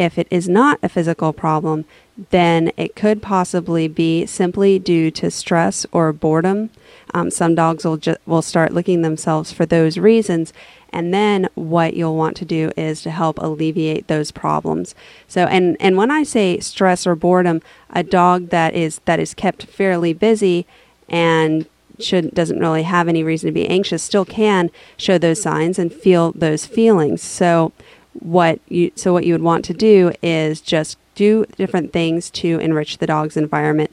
If 0.00 0.16
it 0.16 0.28
is 0.30 0.48
not 0.48 0.78
a 0.82 0.88
physical 0.88 1.34
problem, 1.34 1.84
then 2.30 2.72
it 2.78 2.96
could 2.96 3.20
possibly 3.20 3.86
be 3.86 4.24
simply 4.24 4.78
due 4.78 5.10
to 5.10 5.30
stress 5.30 5.84
or 5.92 6.10
boredom. 6.14 6.70
Um, 7.12 7.30
some 7.30 7.54
dogs 7.54 7.84
will 7.84 7.98
ju- 7.98 8.16
will 8.24 8.40
start 8.40 8.72
licking 8.72 9.02
themselves 9.02 9.52
for 9.52 9.66
those 9.66 9.98
reasons, 9.98 10.54
and 10.88 11.12
then 11.12 11.50
what 11.54 11.92
you'll 11.92 12.16
want 12.16 12.34
to 12.38 12.46
do 12.46 12.70
is 12.78 13.02
to 13.02 13.10
help 13.10 13.38
alleviate 13.40 14.06
those 14.06 14.30
problems. 14.30 14.94
So, 15.28 15.44
and 15.44 15.76
and 15.80 15.98
when 15.98 16.10
I 16.10 16.22
say 16.22 16.60
stress 16.60 17.06
or 17.06 17.14
boredom, 17.14 17.60
a 17.90 18.02
dog 18.02 18.48
that 18.48 18.72
is 18.74 19.00
that 19.04 19.20
is 19.20 19.34
kept 19.34 19.64
fairly 19.66 20.14
busy 20.14 20.64
and 21.10 21.66
should 21.98 22.34
doesn't 22.34 22.58
really 22.58 22.84
have 22.84 23.06
any 23.06 23.22
reason 23.22 23.48
to 23.48 23.52
be 23.52 23.68
anxious 23.68 24.02
still 24.02 24.24
can 24.24 24.70
show 24.96 25.18
those 25.18 25.42
signs 25.42 25.78
and 25.78 25.92
feel 25.92 26.32
those 26.32 26.64
feelings. 26.64 27.20
So 27.20 27.72
what 28.14 28.60
you 28.68 28.90
so 28.96 29.12
what 29.12 29.24
you 29.24 29.32
would 29.34 29.42
want 29.42 29.64
to 29.66 29.74
do 29.74 30.12
is 30.22 30.60
just 30.60 30.98
do 31.14 31.44
different 31.56 31.92
things 31.92 32.30
to 32.30 32.58
enrich 32.58 32.98
the 32.98 33.06
dog's 33.06 33.36
environment. 33.36 33.90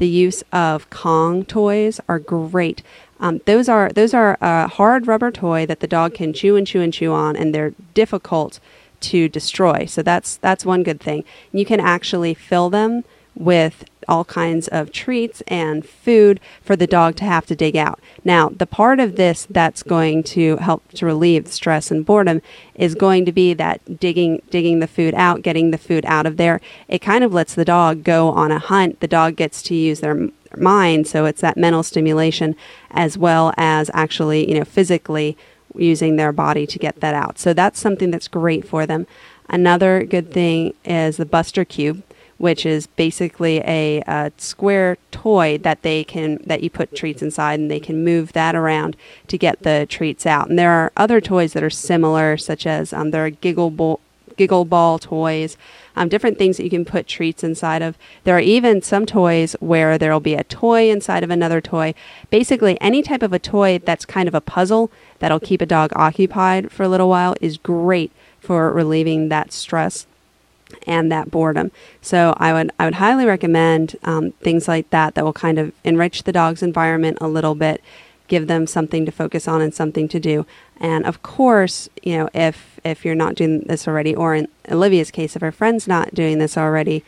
the 0.00 0.08
use 0.08 0.42
of 0.50 0.88
Kong 0.88 1.44
toys 1.44 2.00
are 2.08 2.18
great. 2.18 2.82
Um, 3.20 3.40
those 3.44 3.68
are 3.68 3.90
those 3.90 4.14
are 4.14 4.38
a 4.40 4.66
hard 4.66 5.06
rubber 5.06 5.30
toy 5.30 5.66
that 5.66 5.80
the 5.80 5.86
dog 5.86 6.14
can 6.14 6.32
chew 6.32 6.56
and 6.56 6.66
chew 6.66 6.80
and 6.80 6.92
chew 6.92 7.12
on, 7.12 7.36
and 7.36 7.54
they're 7.54 7.74
difficult 7.92 8.60
to 9.00 9.28
destroy. 9.28 9.84
So 9.84 10.02
that's 10.02 10.38
that's 10.38 10.64
one 10.64 10.82
good 10.82 11.00
thing. 11.00 11.22
You 11.52 11.66
can 11.66 11.80
actually 11.80 12.32
fill 12.34 12.70
them 12.70 13.04
with 13.34 13.84
all 14.08 14.24
kinds 14.24 14.66
of 14.68 14.90
treats 14.92 15.40
and 15.46 15.86
food 15.86 16.40
for 16.62 16.74
the 16.74 16.86
dog 16.86 17.16
to 17.16 17.24
have 17.24 17.46
to 17.46 17.54
dig 17.54 17.76
out. 17.76 18.00
Now, 18.24 18.48
the 18.48 18.66
part 18.66 18.98
of 18.98 19.16
this 19.16 19.46
that's 19.48 19.82
going 19.82 20.24
to 20.24 20.56
help 20.56 20.86
to 20.92 21.06
relieve 21.06 21.46
stress 21.46 21.90
and 21.90 22.04
boredom 22.04 22.42
is 22.74 22.94
going 22.94 23.24
to 23.26 23.32
be 23.32 23.54
that 23.54 24.00
digging 24.00 24.42
digging 24.50 24.80
the 24.80 24.88
food 24.88 25.14
out, 25.14 25.42
getting 25.42 25.70
the 25.70 25.78
food 25.78 26.04
out 26.06 26.26
of 26.26 26.36
there. 26.36 26.60
It 26.88 27.00
kind 27.00 27.22
of 27.22 27.32
lets 27.32 27.54
the 27.54 27.64
dog 27.64 28.02
go 28.02 28.30
on 28.30 28.50
a 28.50 28.58
hunt. 28.58 29.00
The 29.00 29.08
dog 29.08 29.36
gets 29.36 29.62
to 29.62 29.74
use 29.74 30.00
their 30.00 30.28
mind, 30.56 31.06
so 31.06 31.24
it's 31.24 31.40
that 31.40 31.56
mental 31.56 31.82
stimulation 31.82 32.56
as 32.90 33.16
well 33.16 33.52
as 33.56 33.90
actually, 33.94 34.48
you 34.48 34.58
know, 34.58 34.64
physically 34.64 35.36
using 35.76 36.16
their 36.16 36.32
body 36.32 36.66
to 36.66 36.78
get 36.78 37.00
that 37.00 37.14
out. 37.14 37.38
So 37.38 37.52
that's 37.52 37.78
something 37.78 38.10
that's 38.10 38.26
great 38.26 38.66
for 38.66 38.86
them. 38.86 39.06
Another 39.48 40.04
good 40.04 40.32
thing 40.32 40.74
is 40.84 41.16
the 41.16 41.24
Buster 41.24 41.64
Cube 41.64 42.02
which 42.40 42.64
is 42.64 42.86
basically 42.86 43.58
a, 43.66 44.00
a, 44.06 44.32
square 44.38 44.96
toy 45.10 45.58
that 45.58 45.82
they 45.82 46.02
can 46.02 46.38
that 46.46 46.62
you 46.62 46.70
put 46.70 46.96
treats 46.96 47.20
inside 47.20 47.60
and 47.60 47.70
they 47.70 47.78
can 47.78 48.02
move 48.02 48.32
that 48.32 48.54
around 48.54 48.96
to 49.28 49.36
get 49.36 49.62
the 49.62 49.86
treats 49.90 50.24
out. 50.24 50.48
And 50.48 50.58
there 50.58 50.70
are 50.70 50.90
other 50.96 51.20
toys 51.20 51.52
that 51.52 51.62
are 51.62 51.68
similar, 51.68 52.38
such 52.38 52.66
as 52.66 52.94
um, 52.94 53.10
there 53.10 53.26
are 53.26 53.28
giggle 53.28 53.70
ball, 53.70 54.00
giggle 54.38 54.64
ball 54.64 54.98
toys, 54.98 55.58
um, 55.96 56.08
different 56.08 56.38
things 56.38 56.56
that 56.56 56.64
you 56.64 56.70
can 56.70 56.86
put 56.86 57.06
treats 57.06 57.44
inside 57.44 57.82
of. 57.82 57.98
There 58.24 58.38
are 58.38 58.40
even 58.40 58.80
some 58.80 59.04
toys 59.04 59.54
where 59.60 59.98
there 59.98 60.10
will 60.10 60.18
be 60.18 60.34
a 60.34 60.44
toy 60.44 60.90
inside 60.90 61.22
of 61.22 61.28
another 61.28 61.60
toy. 61.60 61.92
Basically, 62.30 62.80
any 62.80 63.02
type 63.02 63.22
of 63.22 63.34
a 63.34 63.38
toy 63.38 63.80
that's 63.84 64.06
kind 64.06 64.28
of 64.28 64.34
a 64.34 64.40
puzzle 64.40 64.90
that'll 65.18 65.40
keep 65.40 65.60
a 65.60 65.66
dog 65.66 65.92
occupied 65.94 66.72
for 66.72 66.84
a 66.84 66.88
little 66.88 67.10
while 67.10 67.34
is 67.42 67.58
great 67.58 68.12
for 68.40 68.72
relieving 68.72 69.28
that 69.28 69.52
stress 69.52 70.06
and 70.86 71.10
that 71.10 71.30
boredom. 71.30 71.70
So 72.00 72.34
I 72.38 72.52
would 72.52 72.70
I 72.78 72.84
would 72.84 72.94
highly 72.94 73.26
recommend 73.26 73.96
um, 74.04 74.32
things 74.40 74.68
like 74.68 74.90
that 74.90 75.14
that 75.14 75.24
will 75.24 75.32
kind 75.32 75.58
of 75.58 75.72
enrich 75.84 76.24
the 76.24 76.32
dog's 76.32 76.62
environment 76.62 77.18
a 77.20 77.28
little 77.28 77.54
bit, 77.54 77.82
give 78.28 78.46
them 78.46 78.66
something 78.66 79.04
to 79.06 79.12
focus 79.12 79.46
on 79.48 79.60
and 79.60 79.74
something 79.74 80.08
to 80.08 80.20
do. 80.20 80.46
And 80.78 81.04
of 81.04 81.22
course, 81.22 81.88
you 82.02 82.16
know 82.16 82.28
if 82.34 82.80
if 82.84 83.04
you're 83.04 83.14
not 83.14 83.34
doing 83.34 83.60
this 83.60 83.86
already, 83.86 84.14
or 84.14 84.34
in 84.34 84.48
Olivia's 84.70 85.10
case, 85.10 85.36
if 85.36 85.42
her 85.42 85.52
friend's 85.52 85.86
not 85.86 86.14
doing 86.14 86.38
this 86.38 86.56
already. 86.56 87.04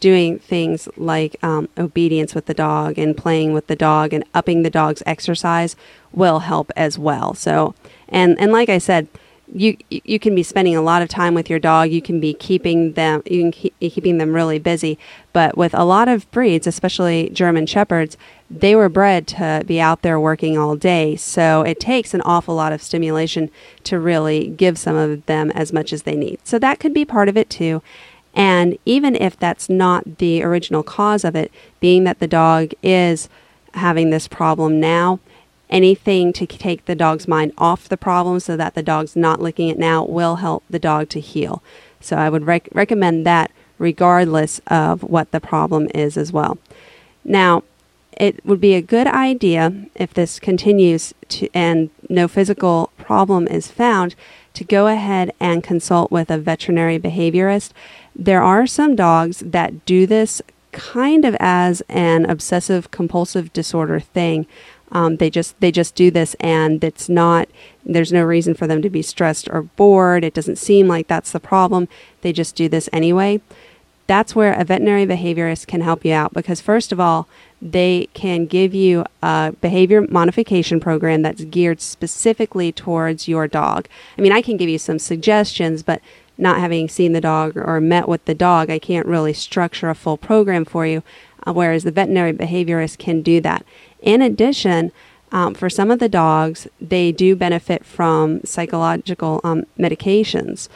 Doing 0.00 0.40
things 0.40 0.88
like 0.96 1.36
um, 1.44 1.68
obedience 1.78 2.34
with 2.34 2.46
the 2.46 2.54
dog 2.54 2.98
and 2.98 3.16
playing 3.16 3.52
with 3.52 3.68
the 3.68 3.76
dog 3.76 4.12
and 4.12 4.24
upping 4.34 4.64
the 4.64 4.68
dog's 4.68 5.00
exercise 5.06 5.76
will 6.10 6.40
help 6.40 6.72
as 6.74 6.98
well. 6.98 7.34
So, 7.34 7.76
and 8.08 8.36
and 8.40 8.50
like 8.50 8.68
I 8.68 8.78
said, 8.78 9.06
you 9.54 9.76
you 9.90 10.18
can 10.18 10.34
be 10.34 10.42
spending 10.42 10.74
a 10.74 10.82
lot 10.82 11.02
of 11.02 11.08
time 11.08 11.34
with 11.34 11.50
your 11.50 11.58
dog. 11.58 11.90
You 11.90 12.02
can 12.02 12.20
be 12.20 12.34
keeping 12.34 12.92
them 12.92 13.22
you 13.26 13.42
can 13.42 13.52
keep 13.52 13.78
keeping 13.80 14.18
them 14.18 14.32
really 14.32 14.58
busy. 14.58 14.98
But 15.32 15.56
with 15.56 15.74
a 15.74 15.84
lot 15.84 16.08
of 16.08 16.30
breeds, 16.30 16.66
especially 16.66 17.30
German 17.30 17.66
shepherds, 17.66 18.16
they 18.50 18.74
were 18.74 18.88
bred 18.88 19.26
to 19.28 19.62
be 19.66 19.80
out 19.80 20.02
there 20.02 20.18
working 20.18 20.58
all 20.58 20.76
day. 20.76 21.16
So 21.16 21.62
it 21.62 21.80
takes 21.80 22.14
an 22.14 22.22
awful 22.22 22.54
lot 22.54 22.72
of 22.72 22.82
stimulation 22.82 23.50
to 23.84 23.98
really 23.98 24.48
give 24.48 24.78
some 24.78 24.96
of 24.96 25.24
them 25.26 25.50
as 25.52 25.72
much 25.72 25.92
as 25.92 26.02
they 26.02 26.16
need. 26.16 26.40
So 26.44 26.58
that 26.58 26.80
could 26.80 26.94
be 26.94 27.04
part 27.04 27.28
of 27.28 27.36
it 27.36 27.50
too. 27.50 27.82
And 28.34 28.78
even 28.86 29.14
if 29.14 29.38
that's 29.38 29.68
not 29.68 30.18
the 30.18 30.42
original 30.42 30.82
cause 30.82 31.24
of 31.24 31.36
it, 31.36 31.52
being 31.80 32.04
that 32.04 32.18
the 32.18 32.26
dog 32.26 32.72
is 32.82 33.28
having 33.74 34.10
this 34.10 34.28
problem 34.28 34.80
now, 34.80 35.20
anything 35.72 36.32
to 36.34 36.46
take 36.46 36.84
the 36.84 36.94
dog's 36.94 37.26
mind 37.26 37.52
off 37.58 37.88
the 37.88 37.96
problem 37.96 38.38
so 38.38 38.56
that 38.56 38.74
the 38.74 38.82
dog's 38.82 39.16
not 39.16 39.40
licking 39.40 39.68
it 39.68 39.78
now 39.78 40.04
will 40.04 40.36
help 40.36 40.62
the 40.70 40.78
dog 40.78 41.08
to 41.08 41.20
heal. 41.20 41.62
So 42.00 42.16
I 42.16 42.28
would 42.28 42.46
rec- 42.46 42.68
recommend 42.72 43.26
that 43.26 43.50
regardless 43.78 44.60
of 44.68 45.02
what 45.02 45.32
the 45.32 45.40
problem 45.40 45.88
is 45.94 46.16
as 46.16 46.32
well. 46.32 46.58
Now, 47.24 47.64
it 48.16 48.44
would 48.44 48.60
be 48.60 48.74
a 48.74 48.82
good 48.82 49.06
idea 49.06 49.86
if 49.94 50.12
this 50.12 50.38
continues 50.38 51.14
to 51.30 51.48
and 51.54 51.90
no 52.08 52.28
physical 52.28 52.90
problem 52.98 53.48
is 53.48 53.68
found 53.68 54.14
to 54.54 54.64
go 54.64 54.86
ahead 54.86 55.32
and 55.40 55.64
consult 55.64 56.12
with 56.12 56.30
a 56.30 56.36
veterinary 56.38 56.98
behaviorist. 56.98 57.70
There 58.14 58.42
are 58.42 58.66
some 58.66 58.94
dogs 58.94 59.38
that 59.38 59.86
do 59.86 60.06
this 60.06 60.42
kind 60.72 61.24
of 61.24 61.36
as 61.40 61.82
an 61.88 62.28
obsessive 62.28 62.90
compulsive 62.90 63.52
disorder 63.52 64.00
thing 64.00 64.46
um, 64.92 65.16
they 65.16 65.30
just 65.30 65.58
they 65.60 65.72
just 65.72 65.94
do 65.94 66.10
this, 66.10 66.34
and 66.38 66.84
it's 66.84 67.08
not. 67.08 67.48
There's 67.84 68.12
no 68.12 68.22
reason 68.22 68.54
for 68.54 68.66
them 68.66 68.82
to 68.82 68.90
be 68.90 69.02
stressed 69.02 69.48
or 69.50 69.62
bored. 69.62 70.22
It 70.22 70.34
doesn't 70.34 70.56
seem 70.56 70.86
like 70.86 71.08
that's 71.08 71.32
the 71.32 71.40
problem. 71.40 71.88
They 72.20 72.32
just 72.32 72.54
do 72.54 72.68
this 72.68 72.88
anyway. 72.92 73.40
That's 74.06 74.36
where 74.36 74.52
a 74.52 74.64
veterinary 74.64 75.06
behaviorist 75.06 75.66
can 75.66 75.80
help 75.80 76.04
you 76.04 76.12
out 76.12 76.34
because 76.34 76.60
first 76.60 76.92
of 76.92 77.00
all, 77.00 77.26
they 77.62 78.08
can 78.12 78.46
give 78.46 78.74
you 78.74 79.06
a 79.22 79.54
behavior 79.60 80.02
modification 80.08 80.80
program 80.80 81.22
that's 81.22 81.44
geared 81.44 81.80
specifically 81.80 82.72
towards 82.72 83.28
your 83.28 83.48
dog. 83.48 83.88
I 84.18 84.20
mean, 84.20 84.32
I 84.32 84.42
can 84.42 84.56
give 84.56 84.68
you 84.68 84.78
some 84.78 84.98
suggestions, 84.98 85.82
but 85.82 86.02
not 86.38 86.58
having 86.58 86.88
seen 86.88 87.12
the 87.12 87.20
dog 87.20 87.56
or 87.56 87.80
met 87.80 88.08
with 88.08 88.24
the 88.24 88.34
dog, 88.34 88.70
I 88.70 88.78
can't 88.78 89.06
really 89.06 89.32
structure 89.32 89.90
a 89.90 89.94
full 89.94 90.16
program 90.16 90.64
for 90.64 90.86
you. 90.86 91.02
Uh, 91.44 91.52
whereas 91.52 91.82
the 91.84 91.90
veterinary 91.90 92.32
behaviorist 92.32 92.98
can 92.98 93.20
do 93.20 93.40
that. 93.40 93.64
In 94.00 94.22
addition, 94.22 94.92
um, 95.32 95.54
for 95.54 95.68
some 95.70 95.90
of 95.90 95.98
the 95.98 96.08
dogs, 96.08 96.68
they 96.80 97.10
do 97.10 97.34
benefit 97.34 97.84
from 97.84 98.42
psychological 98.44 99.40
um, 99.42 99.64
medications. 99.78 100.68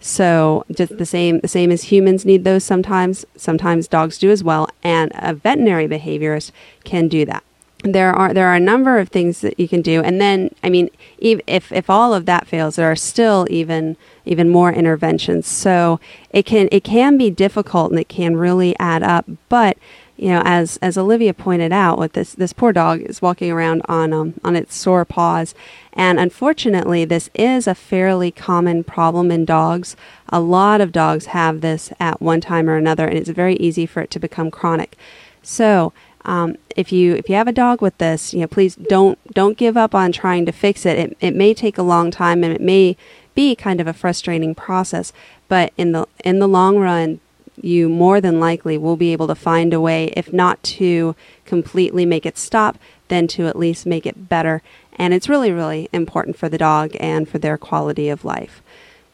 So 0.00 0.64
just 0.70 0.96
the 0.96 1.06
same, 1.06 1.40
the 1.40 1.48
same 1.48 1.70
as 1.70 1.84
humans 1.84 2.24
need 2.24 2.44
those 2.44 2.64
sometimes. 2.64 3.24
Sometimes 3.36 3.86
dogs 3.86 4.18
do 4.18 4.30
as 4.30 4.42
well, 4.42 4.68
and 4.82 5.12
a 5.14 5.34
veterinary 5.34 5.86
behaviorist 5.86 6.52
can 6.84 7.06
do 7.08 7.24
that. 7.26 7.44
There 7.82 8.12
are 8.12 8.34
there 8.34 8.46
are 8.48 8.56
a 8.56 8.60
number 8.60 8.98
of 8.98 9.08
things 9.08 9.40
that 9.40 9.58
you 9.58 9.66
can 9.66 9.80
do, 9.80 10.02
and 10.02 10.20
then 10.20 10.54
I 10.62 10.68
mean, 10.68 10.90
if 11.18 11.72
if 11.72 11.88
all 11.88 12.12
of 12.12 12.26
that 12.26 12.46
fails, 12.46 12.76
there 12.76 12.90
are 12.90 12.96
still 12.96 13.46
even 13.48 13.96
even 14.26 14.50
more 14.50 14.70
interventions. 14.72 15.46
So 15.46 15.98
it 16.30 16.44
can 16.44 16.68
it 16.72 16.84
can 16.84 17.16
be 17.16 17.30
difficult, 17.30 17.90
and 17.90 17.98
it 17.98 18.08
can 18.08 18.36
really 18.36 18.78
add 18.78 19.02
up. 19.02 19.26
But 19.48 19.78
you 20.18 20.28
know, 20.28 20.42
as 20.44 20.76
as 20.82 20.98
Olivia 20.98 21.32
pointed 21.32 21.72
out, 21.72 21.98
with 21.98 22.12
this 22.12 22.34
this 22.34 22.52
poor 22.52 22.74
dog 22.74 23.00
is 23.00 23.22
walking 23.22 23.50
around 23.50 23.80
on 23.88 24.12
um, 24.12 24.34
on 24.44 24.56
its 24.56 24.74
sore 24.74 25.06
paws, 25.06 25.54
and 25.94 26.20
unfortunately, 26.20 27.06
this 27.06 27.30
is 27.34 27.66
a 27.66 27.74
fairly 27.74 28.30
common 28.30 28.84
problem 28.84 29.30
in 29.30 29.46
dogs. 29.46 29.96
A 30.28 30.40
lot 30.40 30.82
of 30.82 30.92
dogs 30.92 31.26
have 31.26 31.62
this 31.62 31.94
at 31.98 32.20
one 32.20 32.42
time 32.42 32.68
or 32.68 32.76
another, 32.76 33.06
and 33.08 33.16
it's 33.16 33.30
very 33.30 33.56
easy 33.56 33.86
for 33.86 34.02
it 34.02 34.10
to 34.10 34.18
become 34.20 34.50
chronic. 34.50 34.98
So. 35.42 35.94
Um, 36.24 36.56
if 36.76 36.92
you 36.92 37.14
if 37.14 37.28
you 37.28 37.34
have 37.34 37.48
a 37.48 37.52
dog 37.52 37.80
with 37.80 37.96
this, 37.98 38.34
you 38.34 38.40
know, 38.40 38.46
please 38.46 38.76
don't 38.76 39.18
don't 39.32 39.56
give 39.56 39.76
up 39.76 39.94
on 39.94 40.12
trying 40.12 40.46
to 40.46 40.52
fix 40.52 40.84
it. 40.84 40.98
It 40.98 41.16
it 41.20 41.34
may 41.34 41.54
take 41.54 41.78
a 41.78 41.82
long 41.82 42.10
time 42.10 42.44
and 42.44 42.52
it 42.52 42.60
may 42.60 42.96
be 43.34 43.54
kind 43.54 43.80
of 43.80 43.86
a 43.86 43.92
frustrating 43.92 44.54
process, 44.54 45.12
but 45.48 45.72
in 45.76 45.92
the 45.92 46.06
in 46.24 46.38
the 46.38 46.48
long 46.48 46.78
run, 46.78 47.20
you 47.62 47.88
more 47.88 48.20
than 48.20 48.40
likely 48.40 48.76
will 48.76 48.96
be 48.96 49.12
able 49.12 49.26
to 49.28 49.34
find 49.34 49.72
a 49.72 49.80
way, 49.80 50.12
if 50.16 50.32
not 50.32 50.62
to 50.62 51.14
completely 51.44 52.04
make 52.04 52.26
it 52.26 52.38
stop, 52.38 52.78
then 53.08 53.26
to 53.28 53.46
at 53.46 53.58
least 53.58 53.86
make 53.86 54.06
it 54.06 54.28
better. 54.28 54.62
And 54.96 55.14
it's 55.14 55.28
really, 55.28 55.50
really 55.50 55.88
important 55.92 56.36
for 56.36 56.48
the 56.48 56.58
dog 56.58 56.96
and 57.00 57.28
for 57.28 57.38
their 57.38 57.56
quality 57.56 58.08
of 58.08 58.24
life. 58.24 58.62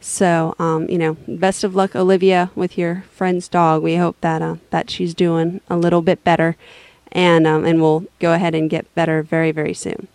So, 0.01 0.55
um, 0.59 0.89
you 0.89 0.99
know, 0.99 1.17
best 1.27 1.65
of 1.65 1.75
luck, 1.75 1.97
Olivia, 1.97 2.51
with 2.55 2.77
your 2.77 3.05
friend's 3.11 3.49
dog. 3.49 3.83
We 3.83 3.97
hope 3.97 4.21
that 4.21 4.43
uh, 4.43 4.57
that 4.71 4.91
she's 4.91 5.15
doing 5.15 5.61
a 5.69 5.77
little 5.77 6.03
bit 6.03 6.23
better, 6.23 6.57
and 7.17 7.47
um, 7.47 7.65
and 7.65 7.81
we'll 7.81 8.05
go 8.21 8.35
ahead 8.35 8.55
and 8.55 8.69
get 8.69 8.95
better 8.95 9.23
very, 9.23 9.51
very 9.51 9.73
soon. 9.73 10.07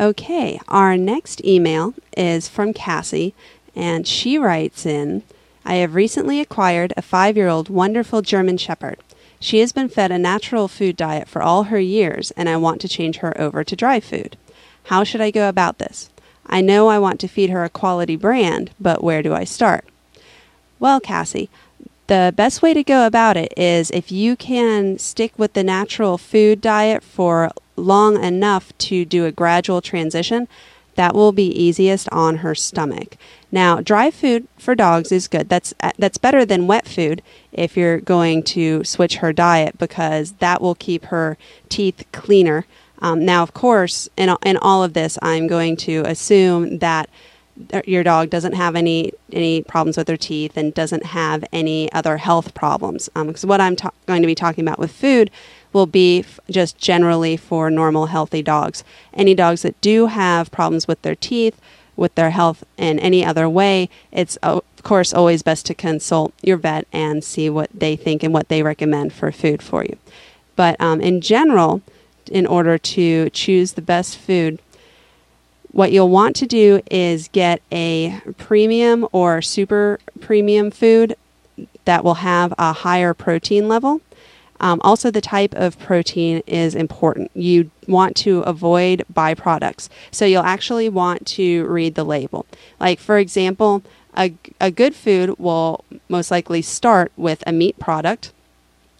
Okay, 0.00 0.58
our 0.68 0.96
next 0.96 1.44
email 1.44 1.92
is 2.16 2.48
from 2.48 2.72
Cassie, 2.72 3.34
and 3.76 4.08
she 4.08 4.38
writes 4.38 4.86
in. 4.86 5.22
I 5.66 5.74
have 5.76 5.94
recently 5.94 6.40
acquired 6.40 6.94
a 6.96 7.02
five 7.02 7.36
year 7.36 7.48
old 7.48 7.68
wonderful 7.68 8.22
German 8.22 8.56
Shepherd. 8.56 8.98
She 9.38 9.58
has 9.58 9.72
been 9.72 9.90
fed 9.90 10.10
a 10.10 10.18
natural 10.18 10.66
food 10.66 10.96
diet 10.96 11.28
for 11.28 11.42
all 11.42 11.64
her 11.64 11.78
years, 11.78 12.30
and 12.32 12.48
I 12.48 12.56
want 12.56 12.80
to 12.80 12.88
change 12.88 13.18
her 13.18 13.38
over 13.38 13.62
to 13.62 13.76
dry 13.76 14.00
food. 14.00 14.36
How 14.84 15.04
should 15.04 15.20
I 15.20 15.30
go 15.30 15.50
about 15.50 15.78
this? 15.78 16.08
I 16.46 16.62
know 16.62 16.88
I 16.88 16.98
want 16.98 17.20
to 17.20 17.28
feed 17.28 17.50
her 17.50 17.64
a 17.64 17.68
quality 17.68 18.16
brand, 18.16 18.70
but 18.80 19.04
where 19.04 19.22
do 19.22 19.34
I 19.34 19.44
start? 19.44 19.84
Well, 20.78 21.00
Cassie, 21.00 21.50
the 22.06 22.32
best 22.36 22.62
way 22.62 22.74
to 22.74 22.84
go 22.84 23.06
about 23.06 23.36
it 23.36 23.52
is 23.56 23.90
if 23.90 24.12
you 24.12 24.36
can 24.36 24.98
stick 24.98 25.32
with 25.36 25.54
the 25.54 25.64
natural 25.64 26.18
food 26.18 26.60
diet 26.60 27.02
for 27.02 27.50
long 27.76 28.22
enough 28.22 28.76
to 28.78 29.04
do 29.04 29.24
a 29.24 29.32
gradual 29.32 29.80
transition, 29.80 30.48
that 30.94 31.14
will 31.14 31.32
be 31.32 31.46
easiest 31.46 32.08
on 32.10 32.38
her 32.38 32.54
stomach. 32.54 33.16
Now, 33.52 33.80
dry 33.80 34.10
food 34.10 34.48
for 34.58 34.74
dogs 34.74 35.12
is 35.12 35.28
good. 35.28 35.48
That's 35.48 35.72
uh, 35.80 35.92
that's 35.98 36.18
better 36.18 36.44
than 36.44 36.66
wet 36.66 36.88
food 36.88 37.22
if 37.52 37.76
you're 37.76 38.00
going 38.00 38.42
to 38.44 38.82
switch 38.82 39.16
her 39.16 39.32
diet 39.32 39.78
because 39.78 40.32
that 40.34 40.60
will 40.60 40.74
keep 40.74 41.06
her 41.06 41.36
teeth 41.68 42.04
cleaner. 42.12 42.66
Um, 43.00 43.24
now, 43.24 43.42
of 43.42 43.52
course, 43.52 44.08
in 44.16 44.34
in 44.44 44.56
all 44.56 44.82
of 44.82 44.94
this, 44.94 45.18
I'm 45.22 45.46
going 45.46 45.76
to 45.78 46.02
assume 46.06 46.78
that 46.78 47.08
your 47.86 48.02
dog 48.02 48.30
doesn't 48.30 48.54
have 48.54 48.76
any 48.76 49.12
any 49.32 49.62
problems 49.62 49.96
with 49.96 50.06
their 50.06 50.16
teeth 50.16 50.56
and 50.56 50.74
doesn't 50.74 51.06
have 51.06 51.44
any 51.52 51.90
other 51.92 52.18
health 52.18 52.54
problems. 52.54 53.08
Because 53.14 53.44
um, 53.44 53.48
what 53.48 53.60
I'm 53.60 53.76
ta- 53.76 53.92
going 54.06 54.22
to 54.22 54.26
be 54.26 54.34
talking 54.34 54.64
about 54.66 54.78
with 54.78 54.92
food 54.92 55.30
will 55.72 55.86
be 55.86 56.20
f- 56.20 56.40
just 56.50 56.78
generally 56.78 57.36
for 57.36 57.70
normal 57.70 58.06
healthy 58.06 58.42
dogs. 58.42 58.84
Any 59.14 59.34
dogs 59.34 59.62
that 59.62 59.80
do 59.80 60.06
have 60.06 60.50
problems 60.50 60.86
with 60.86 61.00
their 61.02 61.14
teeth, 61.14 61.60
with 61.96 62.14
their 62.14 62.30
health 62.30 62.64
in 62.76 62.98
any 62.98 63.24
other 63.24 63.48
way, 63.48 63.88
it's 64.12 64.36
of 64.36 64.62
course 64.82 65.12
always 65.12 65.42
best 65.42 65.66
to 65.66 65.74
consult 65.74 66.32
your 66.42 66.56
vet 66.56 66.86
and 66.92 67.24
see 67.24 67.50
what 67.50 67.70
they 67.74 67.96
think 67.96 68.22
and 68.22 68.32
what 68.32 68.48
they 68.48 68.62
recommend 68.62 69.12
for 69.12 69.32
food 69.32 69.62
for 69.62 69.84
you. 69.84 69.96
But 70.54 70.80
um, 70.80 71.00
in 71.00 71.20
general, 71.20 71.82
in 72.30 72.46
order 72.46 72.78
to 72.78 73.30
choose 73.30 73.72
the 73.72 73.82
best 73.82 74.18
food 74.18 74.60
what 75.76 75.92
you'll 75.92 76.08
want 76.08 76.34
to 76.34 76.46
do 76.46 76.80
is 76.90 77.28
get 77.28 77.60
a 77.70 78.18
premium 78.38 79.06
or 79.12 79.42
super 79.42 80.00
premium 80.20 80.70
food 80.70 81.14
that 81.84 82.02
will 82.02 82.14
have 82.14 82.54
a 82.56 82.72
higher 82.72 83.12
protein 83.12 83.68
level. 83.68 84.00
Um, 84.58 84.80
also, 84.82 85.10
the 85.10 85.20
type 85.20 85.54
of 85.54 85.78
protein 85.78 86.42
is 86.46 86.74
important. 86.74 87.30
You 87.34 87.70
want 87.86 88.16
to 88.16 88.40
avoid 88.40 89.04
byproducts. 89.12 89.90
So, 90.10 90.24
you'll 90.24 90.44
actually 90.44 90.88
want 90.88 91.26
to 91.26 91.66
read 91.66 91.94
the 91.94 92.04
label. 92.04 92.46
Like, 92.80 92.98
for 92.98 93.18
example, 93.18 93.82
a, 94.16 94.32
a 94.58 94.70
good 94.70 94.94
food 94.94 95.38
will 95.38 95.84
most 96.08 96.30
likely 96.30 96.62
start 96.62 97.12
with 97.18 97.44
a 97.46 97.52
meat 97.52 97.78
product 97.78 98.32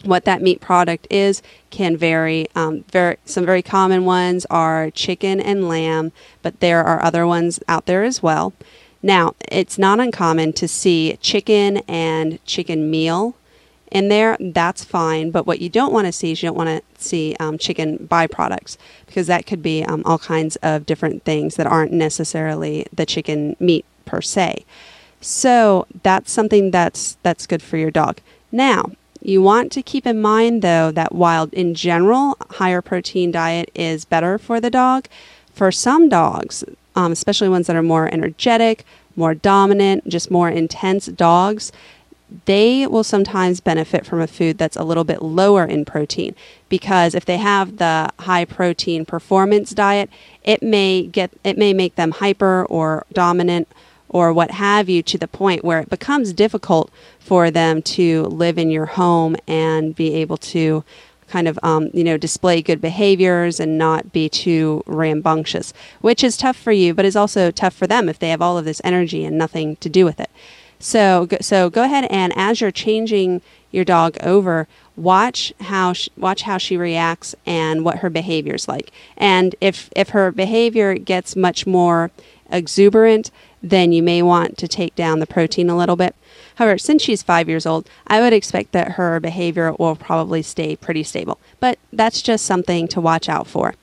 what 0.07 0.25
that 0.25 0.41
meat 0.41 0.61
product 0.61 1.07
is 1.09 1.41
can 1.69 1.97
vary. 1.97 2.47
Um, 2.55 2.83
very, 2.91 3.17
some 3.25 3.45
very 3.45 3.61
common 3.61 4.05
ones 4.05 4.45
are 4.49 4.89
chicken 4.91 5.39
and 5.39 5.67
lamb, 5.67 6.11
but 6.41 6.59
there 6.59 6.83
are 6.83 7.03
other 7.03 7.27
ones 7.27 7.59
out 7.67 7.85
there 7.85 8.03
as 8.03 8.23
well. 8.23 8.53
Now, 9.03 9.35
it's 9.51 9.77
not 9.77 9.99
uncommon 9.99 10.53
to 10.53 10.67
see 10.67 11.17
chicken 11.21 11.77
and 11.87 12.43
chicken 12.45 12.89
meal 12.89 13.35
in 13.91 14.09
there. 14.09 14.37
That's 14.39 14.83
fine, 14.83 15.31
but 15.31 15.45
what 15.45 15.61
you 15.61 15.69
don't 15.69 15.93
want 15.93 16.07
to 16.07 16.11
see 16.11 16.31
is 16.31 16.41
you 16.41 16.49
don't 16.49 16.57
want 16.57 16.69
to 16.69 17.01
see 17.01 17.35
um, 17.39 17.57
chicken 17.57 17.97
byproducts 17.99 18.77
because 19.05 19.27
that 19.27 19.45
could 19.45 19.61
be 19.61 19.83
um, 19.83 20.01
all 20.05 20.17
kinds 20.17 20.55
of 20.57 20.85
different 20.85 21.23
things 21.23 21.55
that 21.55 21.67
aren't 21.67 21.91
necessarily 21.91 22.85
the 22.91 23.05
chicken 23.05 23.55
meat 23.59 23.85
per 24.05 24.21
se. 24.21 24.65
So 25.21 25.87
that's 26.03 26.31
something 26.31 26.71
that's 26.71 27.17
that's 27.23 27.47
good 27.47 27.61
for 27.61 27.77
your 27.77 27.91
dog. 27.91 28.19
Now, 28.51 28.91
you 29.21 29.41
want 29.41 29.71
to 29.73 29.81
keep 29.81 30.05
in 30.05 30.21
mind, 30.21 30.61
though, 30.61 30.91
that 30.91 31.13
while 31.13 31.49
in 31.51 31.73
general, 31.73 32.37
higher 32.51 32.81
protein 32.81 33.31
diet 33.31 33.69
is 33.75 34.05
better 34.05 34.37
for 34.37 34.59
the 34.59 34.69
dog, 34.69 35.07
for 35.53 35.71
some 35.71 36.09
dogs, 36.09 36.63
um, 36.95 37.11
especially 37.11 37.49
ones 37.49 37.67
that 37.67 37.75
are 37.75 37.83
more 37.83 38.11
energetic, 38.13 38.85
more 39.15 39.33
dominant, 39.33 40.07
just 40.07 40.29
more 40.29 40.49
intense 40.49 41.07
dogs, 41.07 41.71
they 42.45 42.85
will 42.85 43.03
sometimes 43.03 43.61
benefit 43.61 44.05
from 44.05 44.21
a 44.21 44.27
food 44.27 44.57
that's 44.57 44.75
a 44.75 44.83
little 44.83 45.03
bit 45.03 45.21
lower 45.21 45.63
in 45.65 45.85
protein. 45.85 46.35
Because 46.69 47.15
if 47.15 47.25
they 47.25 47.37
have 47.37 47.77
the 47.77 48.09
high 48.19 48.45
protein 48.45 49.05
performance 49.05 49.71
diet, 49.71 50.09
it 50.43 50.61
may 50.61 51.03
get 51.03 51.31
it 51.43 51.57
may 51.57 51.73
make 51.73 51.95
them 51.95 52.11
hyper 52.11 52.65
or 52.65 53.05
dominant 53.13 53.67
or 54.09 54.31
what 54.33 54.51
have 54.51 54.89
you 54.89 55.01
to 55.03 55.17
the 55.17 55.27
point 55.27 55.63
where 55.63 55.79
it 55.79 55.89
becomes 55.89 56.33
difficult 56.33 56.91
for 57.19 57.51
them 57.51 57.81
to 57.81 58.23
live 58.23 58.57
in 58.57 58.69
your 58.69 58.85
home 58.85 59.35
and 59.47 59.95
be 59.95 60.13
able 60.15 60.37
to 60.37 60.83
kind 61.27 61.47
of 61.47 61.59
um, 61.61 61.89
you 61.93 62.03
know 62.03 62.17
display 62.17 62.61
good 62.61 62.81
behaviors 62.81 63.59
and 63.59 63.77
not 63.77 64.11
be 64.13 64.29
too 64.29 64.81
rambunctious 64.85 65.73
which 66.01 66.23
is 66.23 66.37
tough 66.37 66.55
for 66.55 66.71
you 66.71 66.93
but 66.93 67.05
is 67.05 67.15
also 67.15 67.51
tough 67.51 67.73
for 67.73 67.87
them 67.87 68.07
if 68.07 68.17
they 68.19 68.29
have 68.29 68.41
all 68.41 68.57
of 68.57 68.65
this 68.65 68.81
energy 68.83 69.25
and 69.25 69.37
nothing 69.37 69.75
to 69.77 69.89
do 69.89 70.05
with 70.05 70.19
it. 70.19 70.29
So 70.79 71.27
so 71.41 71.69
go 71.69 71.83
ahead 71.83 72.05
and 72.09 72.33
as 72.35 72.61
you're 72.61 72.71
changing 72.71 73.41
your 73.71 73.83
dog 73.83 74.17
over 74.21 74.67
watch 74.95 75.53
how 75.61 75.93
she, 75.93 76.09
watch 76.17 76.41
how 76.43 76.57
she 76.57 76.77
reacts 76.77 77.35
and 77.45 77.83
what 77.83 77.99
her 77.99 78.09
behavior 78.09 78.55
is 78.55 78.67
like. 78.67 78.91
And 79.17 79.55
if 79.61 79.89
if 79.95 80.09
her 80.09 80.31
behavior 80.31 80.95
gets 80.95 81.35
much 81.35 81.67
more 81.67 82.11
exuberant 82.49 83.31
then 83.61 83.91
you 83.91 84.03
may 84.03 84.21
want 84.21 84.57
to 84.57 84.67
take 84.67 84.95
down 84.95 85.19
the 85.19 85.27
protein 85.27 85.69
a 85.69 85.77
little 85.77 85.95
bit. 85.95 86.15
However, 86.55 86.77
since 86.77 87.03
she's 87.03 87.23
five 87.23 87.47
years 87.47 87.65
old, 87.65 87.87
I 88.07 88.19
would 88.19 88.33
expect 88.33 88.71
that 88.71 88.93
her 88.93 89.19
behavior 89.19 89.73
will 89.73 89.95
probably 89.95 90.41
stay 90.41 90.75
pretty 90.75 91.03
stable. 91.03 91.39
But 91.59 91.77
that's 91.93 92.21
just 92.21 92.45
something 92.45 92.87
to 92.89 93.01
watch 93.01 93.29
out 93.29 93.47
for. 93.47 93.75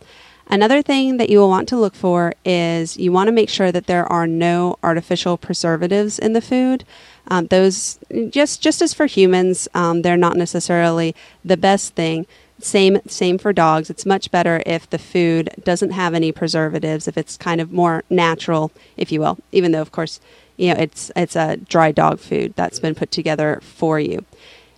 Another 0.46 0.82
thing 0.82 1.16
that 1.16 1.30
you 1.30 1.38
will 1.38 1.48
want 1.48 1.68
to 1.68 1.76
look 1.76 1.94
for 1.94 2.34
is 2.44 2.96
you 2.96 3.12
want 3.12 3.28
to 3.28 3.32
make 3.32 3.48
sure 3.48 3.72
that 3.72 3.86
there 3.86 4.10
are 4.12 4.26
no 4.26 4.76
artificial 4.82 5.36
preservatives 5.38 6.18
in 6.18 6.34
the 6.34 6.42
food. 6.42 6.84
Um, 7.28 7.46
those 7.46 7.98
just 8.28 8.60
just 8.60 8.82
as 8.82 8.92
for 8.92 9.06
humans, 9.06 9.68
um, 9.74 10.02
they're 10.02 10.18
not 10.18 10.36
necessarily 10.36 11.14
the 11.44 11.56
best 11.56 11.94
thing. 11.94 12.26
Same 12.64 12.98
same 13.06 13.36
for 13.36 13.52
dogs. 13.52 13.90
It's 13.90 14.06
much 14.06 14.30
better 14.30 14.62
if 14.64 14.88
the 14.88 14.98
food 14.98 15.50
doesn't 15.64 15.90
have 15.90 16.14
any 16.14 16.32
preservatives, 16.32 17.06
if 17.06 17.18
it's 17.18 17.36
kind 17.36 17.60
of 17.60 17.72
more 17.72 18.04
natural, 18.08 18.72
if 18.96 19.12
you 19.12 19.20
will. 19.20 19.36
Even 19.52 19.72
though, 19.72 19.82
of 19.82 19.92
course, 19.92 20.18
you 20.56 20.72
know 20.72 20.80
it's 20.80 21.12
it's 21.14 21.36
a 21.36 21.58
dry 21.58 21.92
dog 21.92 22.20
food 22.20 22.54
that's 22.56 22.78
been 22.78 22.94
put 22.94 23.10
together 23.10 23.60
for 23.62 24.00
you. 24.00 24.24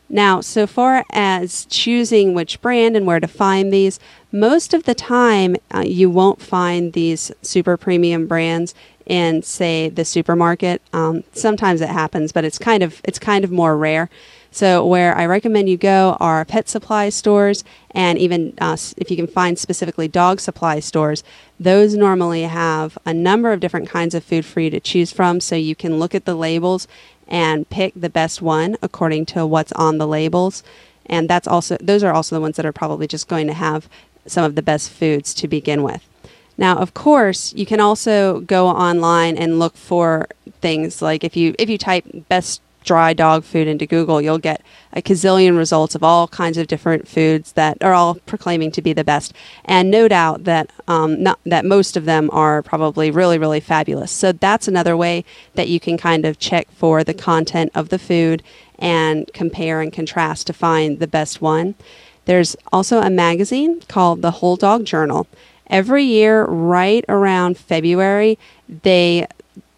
Now, 0.08 0.40
so 0.40 0.66
far 0.66 1.04
as 1.12 1.64
choosing 1.66 2.34
which 2.34 2.60
brand 2.60 2.96
and 2.96 3.06
where 3.06 3.20
to 3.20 3.28
find 3.28 3.72
these, 3.72 4.00
most 4.32 4.74
of 4.74 4.82
the 4.82 4.94
time 4.94 5.54
uh, 5.72 5.84
you 5.86 6.10
won't 6.10 6.42
find 6.42 6.92
these 6.92 7.30
super 7.42 7.76
premium 7.76 8.26
brands 8.26 8.74
in, 9.04 9.42
say, 9.42 9.88
the 9.88 10.04
supermarket. 10.04 10.82
Um, 10.92 11.22
sometimes 11.32 11.80
it 11.80 11.88
happens, 11.88 12.32
but 12.32 12.44
it's 12.44 12.58
kind 12.58 12.82
of 12.82 13.00
it's 13.04 13.20
kind 13.20 13.44
of 13.44 13.52
more 13.52 13.76
rare. 13.76 14.10
So, 14.50 14.86
where 14.86 15.14
I 15.16 15.26
recommend 15.26 15.68
you 15.68 15.76
go 15.76 16.16
are 16.20 16.44
pet 16.44 16.68
supply 16.68 17.08
stores 17.08 17.64
and 17.90 18.18
even 18.18 18.54
uh, 18.58 18.76
if 18.96 19.10
you 19.10 19.16
can 19.16 19.26
find 19.26 19.58
specifically 19.58 20.08
dog 20.08 20.40
supply 20.40 20.80
stores. 20.80 21.22
Those 21.58 21.94
normally 21.94 22.42
have 22.42 22.96
a 23.04 23.12
number 23.12 23.52
of 23.52 23.60
different 23.60 23.88
kinds 23.88 24.14
of 24.14 24.24
food 24.24 24.44
for 24.44 24.60
you 24.60 24.70
to 24.70 24.80
choose 24.80 25.12
from, 25.12 25.40
so 25.40 25.56
you 25.56 25.74
can 25.74 25.98
look 25.98 26.14
at 26.14 26.24
the 26.24 26.34
labels 26.34 26.88
and 27.28 27.68
pick 27.68 27.92
the 27.96 28.10
best 28.10 28.40
one 28.40 28.76
according 28.82 29.26
to 29.26 29.46
what's 29.46 29.72
on 29.72 29.98
the 29.98 30.06
labels. 30.06 30.62
And 31.06 31.28
that's 31.28 31.48
also 31.48 31.76
those 31.80 32.02
are 32.02 32.12
also 32.12 32.36
the 32.36 32.40
ones 32.40 32.56
that 32.56 32.66
are 32.66 32.72
probably 32.72 33.06
just 33.06 33.28
going 33.28 33.46
to 33.46 33.52
have 33.52 33.88
some 34.26 34.44
of 34.44 34.54
the 34.54 34.62
best 34.62 34.90
foods 34.90 35.34
to 35.34 35.48
begin 35.48 35.82
with. 35.82 36.06
Now, 36.58 36.76
of 36.78 36.94
course, 36.94 37.52
you 37.54 37.66
can 37.66 37.80
also 37.80 38.40
go 38.40 38.68
online 38.68 39.36
and 39.36 39.58
look 39.58 39.76
for 39.76 40.28
things 40.60 41.02
like 41.02 41.22
if 41.22 41.36
you 41.36 41.54
if 41.58 41.68
you 41.68 41.78
type 41.78 42.04
best 42.28 42.62
dry 42.86 43.12
dog 43.12 43.44
food 43.44 43.68
into 43.68 43.84
Google, 43.84 44.22
you'll 44.22 44.38
get 44.38 44.62
a 44.94 45.02
gazillion 45.02 45.58
results 45.58 45.94
of 45.94 46.02
all 46.02 46.28
kinds 46.28 46.56
of 46.56 46.68
different 46.68 47.06
foods 47.06 47.52
that 47.52 47.76
are 47.82 47.92
all 47.92 48.14
proclaiming 48.24 48.70
to 48.70 48.80
be 48.80 48.94
the 48.94 49.04
best. 49.04 49.34
And 49.66 49.90
no 49.90 50.08
doubt 50.08 50.44
that 50.44 50.70
um, 50.88 51.22
not, 51.22 51.38
that 51.44 51.66
most 51.66 51.96
of 51.96 52.06
them 52.06 52.30
are 52.32 52.62
probably 52.62 53.10
really, 53.10 53.36
really 53.36 53.60
fabulous. 53.60 54.10
So 54.10 54.32
that's 54.32 54.68
another 54.68 54.96
way 54.96 55.24
that 55.54 55.68
you 55.68 55.78
can 55.78 55.98
kind 55.98 56.24
of 56.24 56.38
check 56.38 56.70
for 56.70 57.04
the 57.04 57.12
content 57.12 57.72
of 57.74 57.90
the 57.90 57.98
food 57.98 58.42
and 58.78 59.30
compare 59.34 59.82
and 59.82 59.92
contrast 59.92 60.46
to 60.46 60.52
find 60.52 60.98
the 60.98 61.06
best 61.06 61.42
one. 61.42 61.74
There's 62.24 62.56
also 62.72 63.00
a 63.00 63.10
magazine 63.10 63.80
called 63.88 64.22
the 64.22 64.32
Whole 64.32 64.56
Dog 64.56 64.84
Journal. 64.84 65.26
Every 65.68 66.04
year, 66.04 66.44
right 66.44 67.04
around 67.08 67.58
February, 67.58 68.38
they 68.68 69.26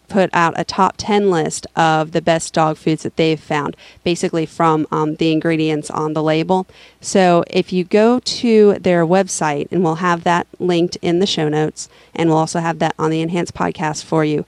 put 0.09 0.29
out 0.33 0.53
a 0.57 0.63
top 0.63 0.95
10 0.97 1.29
list 1.29 1.67
of 1.75 2.11
the 2.11 2.21
best 2.21 2.53
dog 2.53 2.77
foods 2.77 3.03
that 3.03 3.15
they've 3.15 3.39
found, 3.39 3.77
basically 4.03 4.45
from 4.45 4.87
um, 4.91 5.15
the 5.15 5.31
ingredients 5.31 5.89
on 5.89 6.13
the 6.13 6.23
label. 6.23 6.67
So 6.99 7.43
if 7.49 7.71
you 7.71 7.83
go 7.83 8.19
to 8.19 8.73
their 8.73 9.05
website, 9.05 9.67
and 9.71 9.83
we'll 9.83 9.95
have 9.95 10.23
that 10.23 10.47
linked 10.59 10.97
in 11.01 11.19
the 11.19 11.27
show 11.27 11.49
notes, 11.49 11.89
and 12.13 12.29
we'll 12.29 12.39
also 12.39 12.59
have 12.59 12.79
that 12.79 12.95
on 12.99 13.11
the 13.11 13.21
Enhanced 13.21 13.53
podcast 13.53 14.03
for 14.03 14.25
you. 14.25 14.45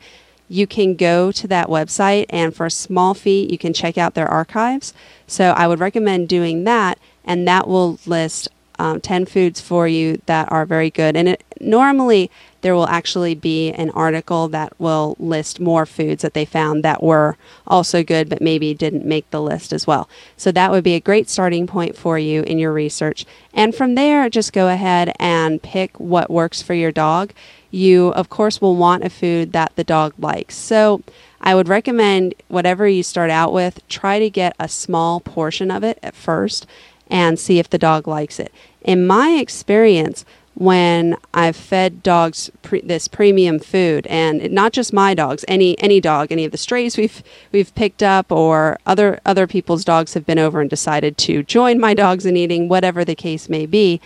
You 0.50 0.68
can 0.68 0.96
go 0.96 1.32
to 1.32 1.48
that 1.48 1.68
website, 1.68 2.26
and 2.30 2.54
for 2.54 2.66
a 2.66 2.72
small 2.72 3.14
fee, 3.14 3.48
you 3.50 3.58
can 3.58 3.74
check 3.74 3.98
out 3.98 4.16
their 4.16 4.28
archives. 4.28 4.94
So 5.28 5.52
I 5.52 5.68
would 5.68 5.80
recommend 5.80 6.28
doing 6.28 6.66
that, 6.66 7.00
and 7.24 7.48
that 7.48 7.68
will 7.68 8.00
list 8.06 8.50
um, 8.82 9.00
10 9.00 9.28
foods 9.28 9.62
for 9.62 9.88
you 9.88 10.22
that 10.26 10.52
are 10.52 10.66
very 10.66 10.90
good. 10.90 11.16
And 11.16 11.30
it, 11.30 11.44
normally, 11.60 12.32
there 12.62 12.76
will 12.76 12.88
actually 12.88 13.36
be 13.36 13.72
an 13.72 13.90
article 13.92 14.48
that 14.50 14.74
will 14.80 15.16
list 15.20 15.60
more 15.60 15.86
foods 15.86 16.22
that 16.22 16.34
they 16.34 16.46
found 16.46 16.84
that 16.84 17.04
were 17.04 17.38
also 17.68 18.04
good, 18.04 18.30
but 18.30 18.42
maybe 18.42 18.74
didn't 18.74 19.06
make 19.06 19.30
the 19.32 19.42
list 19.42 19.74
as 19.74 19.86
well. 19.86 20.08
So 20.38 20.52
that 20.52 20.72
would 20.72 20.84
be 20.84 20.96
a 20.96 21.00
great 21.00 21.30
starting 21.30 21.68
point 21.68 21.98
for 21.98 22.18
you 22.18 22.44
in 22.44 22.60
your 22.60 22.74
research. 22.74 23.26
And 23.54 23.74
from 23.76 23.96
there, 23.96 24.30
just 24.30 24.54
go 24.54 24.70
ahead 24.70 25.14
and 25.20 25.62
pick 25.62 26.00
what 26.00 26.30
works 26.30 26.62
for 26.62 26.74
your 26.74 26.92
dog. 26.92 27.34
You, 27.72 28.10
of 28.10 28.30
course, 28.30 28.62
will 28.62 28.76
want 28.76 29.04
a 29.04 29.10
food 29.10 29.54
that 29.54 29.72
the 29.76 29.84
dog 29.84 30.14
likes. 30.20 30.56
So 30.56 31.02
I 31.40 31.56
would 31.56 31.68
recommend 31.68 32.36
whatever 32.50 32.88
you 32.88 33.02
start 33.02 33.32
out 33.32 33.54
with, 33.54 33.86
try 33.88 34.20
to 34.20 34.30
get 34.30 34.56
a 34.60 34.68
small 34.68 35.20
portion 35.20 35.72
of 35.72 35.84
it 35.84 35.98
at 36.04 36.16
first 36.16 36.68
and 37.10 37.40
see 37.40 37.60
if 37.60 37.70
the 37.70 37.78
dog 37.78 38.08
likes 38.08 38.40
it. 38.40 38.54
In 38.82 39.06
my 39.06 39.32
experience, 39.32 40.26
when 40.62 41.18
I've 41.34 41.56
fed 41.56 42.04
dogs 42.04 42.52
pre- 42.62 42.82
this 42.82 43.08
premium 43.08 43.58
food, 43.58 44.06
and 44.06 44.52
not 44.52 44.74
just 44.74 44.94
my 44.94 45.16
dogs, 45.16 45.44
any 45.48 45.76
any 45.80 46.00
dog, 46.00 46.32
any 46.32 46.46
of 46.46 46.52
the 46.52 46.58
strays 46.58 46.98
we've 46.98 47.24
we've 47.52 47.74
picked 47.74 48.04
up, 48.04 48.32
or 48.32 48.78
other 48.86 49.20
other 49.26 49.48
people's 49.48 49.84
dogs 49.84 50.14
have 50.14 50.24
been 50.24 50.38
over 50.38 50.62
and 50.62 50.70
decided 50.70 51.18
to 51.18 51.42
join 51.42 51.80
my 51.80 51.96
dogs 51.96 52.28
in 52.28 52.38
eating, 52.38 52.70
whatever 52.70 53.04
the 53.04 53.16
case 53.16 53.50
may 53.50 53.66
be. 53.66 54.00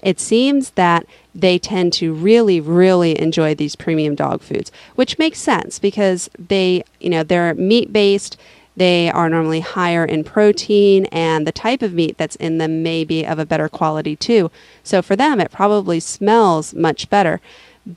It 0.00 0.20
seems 0.20 0.70
that 0.70 1.06
they 1.34 1.58
tend 1.58 1.92
to 1.94 2.14
really, 2.14 2.60
really 2.60 3.18
enjoy 3.20 3.56
these 3.56 3.74
premium 3.74 4.14
dog 4.14 4.42
foods, 4.42 4.70
which 4.94 5.18
makes 5.18 5.40
sense 5.40 5.80
because 5.80 6.30
they, 6.38 6.84
you 7.00 7.10
know, 7.10 7.24
they're 7.24 7.52
meat 7.54 7.92
based 7.92 8.36
they 8.76 9.10
are 9.10 9.30
normally 9.30 9.60
higher 9.60 10.04
in 10.04 10.22
protein, 10.22 11.06
and 11.06 11.46
the 11.46 11.52
type 11.52 11.82
of 11.82 11.94
meat 11.94 12.18
that's 12.18 12.36
in 12.36 12.58
them 12.58 12.82
may 12.82 13.04
be 13.04 13.24
of 13.24 13.38
a 13.38 13.46
better 13.46 13.68
quality 13.68 14.16
too. 14.16 14.50
So 14.82 15.00
for 15.02 15.16
them, 15.16 15.40
it 15.40 15.50
probably 15.50 15.98
smells 15.98 16.74
much 16.74 17.08
better. 17.08 17.40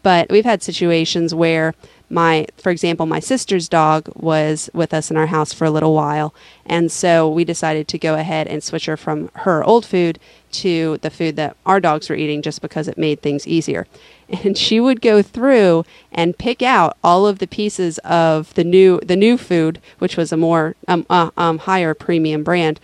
But 0.04 0.30
we've 0.30 0.46
had 0.46 0.64
situations 0.64 1.34
where 1.34 1.74
my 2.10 2.48
for 2.58 2.70
example 2.72 3.06
my 3.06 3.20
sister's 3.20 3.70
dog 3.70 4.10
was 4.16 4.70
with 4.74 4.94
us 4.94 5.12
in 5.12 5.18
our 5.18 5.28
house 5.28 5.54
for 5.54 5.66
a 5.66 5.72
little 5.72 5.94
while 5.94 6.34
and 6.66 6.92
so 6.92 7.30
we 7.30 7.44
decided 7.44 7.88
to 7.88 7.98
go 7.98 8.16
ahead 8.16 8.48
and 8.48 8.64
switch 8.64 8.86
her 8.86 8.98
from 8.98 9.30
her 9.36 9.64
old 9.64 9.86
food 9.86 10.20
to 10.52 10.98
the 11.02 11.10
food 11.10 11.36
that 11.36 11.56
our 11.66 11.80
dogs 11.80 12.10
were 12.10 12.16
eating 12.16 12.42
just 12.42 12.62
because 12.62 12.88
it 12.88 12.98
made 12.98 13.22
things 13.22 13.48
easier 13.48 13.86
and 14.44 14.58
she 14.58 14.80
would 14.80 15.02
go 15.02 15.22
through 15.22 15.86
and 16.12 16.38
pick 16.38 16.62
out 16.62 16.98
all 17.04 17.26
of 17.26 17.40
the 17.40 17.48
pieces 17.48 17.98
of 18.00 18.54
the 18.54 18.64
new 18.64 19.00
the 19.02 19.16
new 19.16 19.38
food, 19.38 19.82
which 20.00 20.18
was 20.18 20.32
a 20.32 20.38
more 20.38 20.76
um, 20.88 21.06
uh, 21.10 21.32
um, 21.38 21.60
higher 21.60 21.94
premium 21.94 22.44
brand. 22.44 22.80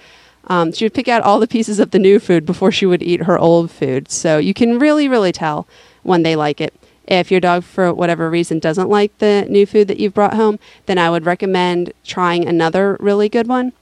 Um, 0.48 0.72
she 0.72 0.86
would 0.86 0.94
pick 0.94 1.08
out 1.08 1.24
all 1.24 1.40
the 1.40 1.48
pieces 1.48 1.80
of 1.80 1.92
the 1.92 2.00
new 2.00 2.20
food 2.20 2.46
before 2.46 2.72
she 2.72 2.86
would 2.86 3.02
eat 3.02 3.24
her 3.24 3.38
old 3.38 3.72
food. 3.72 4.12
So 4.12 4.38
you 4.38 4.54
can 4.54 4.78
really, 4.78 5.08
really 5.08 5.32
tell 5.32 5.68
when 6.04 6.22
they 6.22 6.36
like 6.36 6.62
it. 6.62 6.74
If 7.08 7.32
your 7.32 7.40
dog, 7.40 7.64
for 7.64 7.94
whatever 7.94 8.30
reason, 8.30 8.60
doesn't 8.60 8.90
like 8.90 9.18
the 9.20 9.46
new 9.50 9.66
food 9.66 9.88
that 9.88 10.00
you've 10.00 10.14
brought 10.14 10.34
home, 10.34 10.60
then 10.86 10.98
I 10.98 11.10
would 11.10 11.26
recommend 11.26 11.94
trying 12.04 12.48
another 12.48 12.98
really 13.00 13.30
good 13.30 13.48
one 13.48 13.74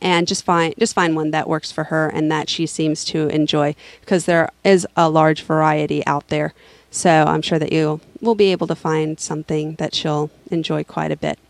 and 0.00 0.26
just 0.26 0.44
find 0.44 0.74
just 0.78 0.94
find 0.94 1.14
one 1.14 1.30
that 1.32 1.48
works 1.48 1.70
for 1.70 1.84
her 1.84 2.08
and 2.08 2.30
that 2.32 2.48
she 2.48 2.66
seems 2.66 3.04
to 3.04 3.28
enjoy 3.28 3.74
because 4.00 4.24
there 4.24 4.48
is 4.64 4.86
a 4.96 5.10
large 5.10 5.42
variety 5.42 6.06
out 6.06 6.28
there 6.28 6.54
so 6.94 7.24
I'm 7.26 7.42
sure 7.42 7.58
that 7.58 7.72
you 7.72 8.00
will 8.20 8.36
be 8.36 8.52
able 8.52 8.68
to 8.68 8.76
find 8.76 9.18
something 9.18 9.74
that 9.74 9.96
she'll 9.96 10.30
enjoy 10.52 10.84
quite 10.84 11.10
a 11.10 11.16
bit. 11.16 11.40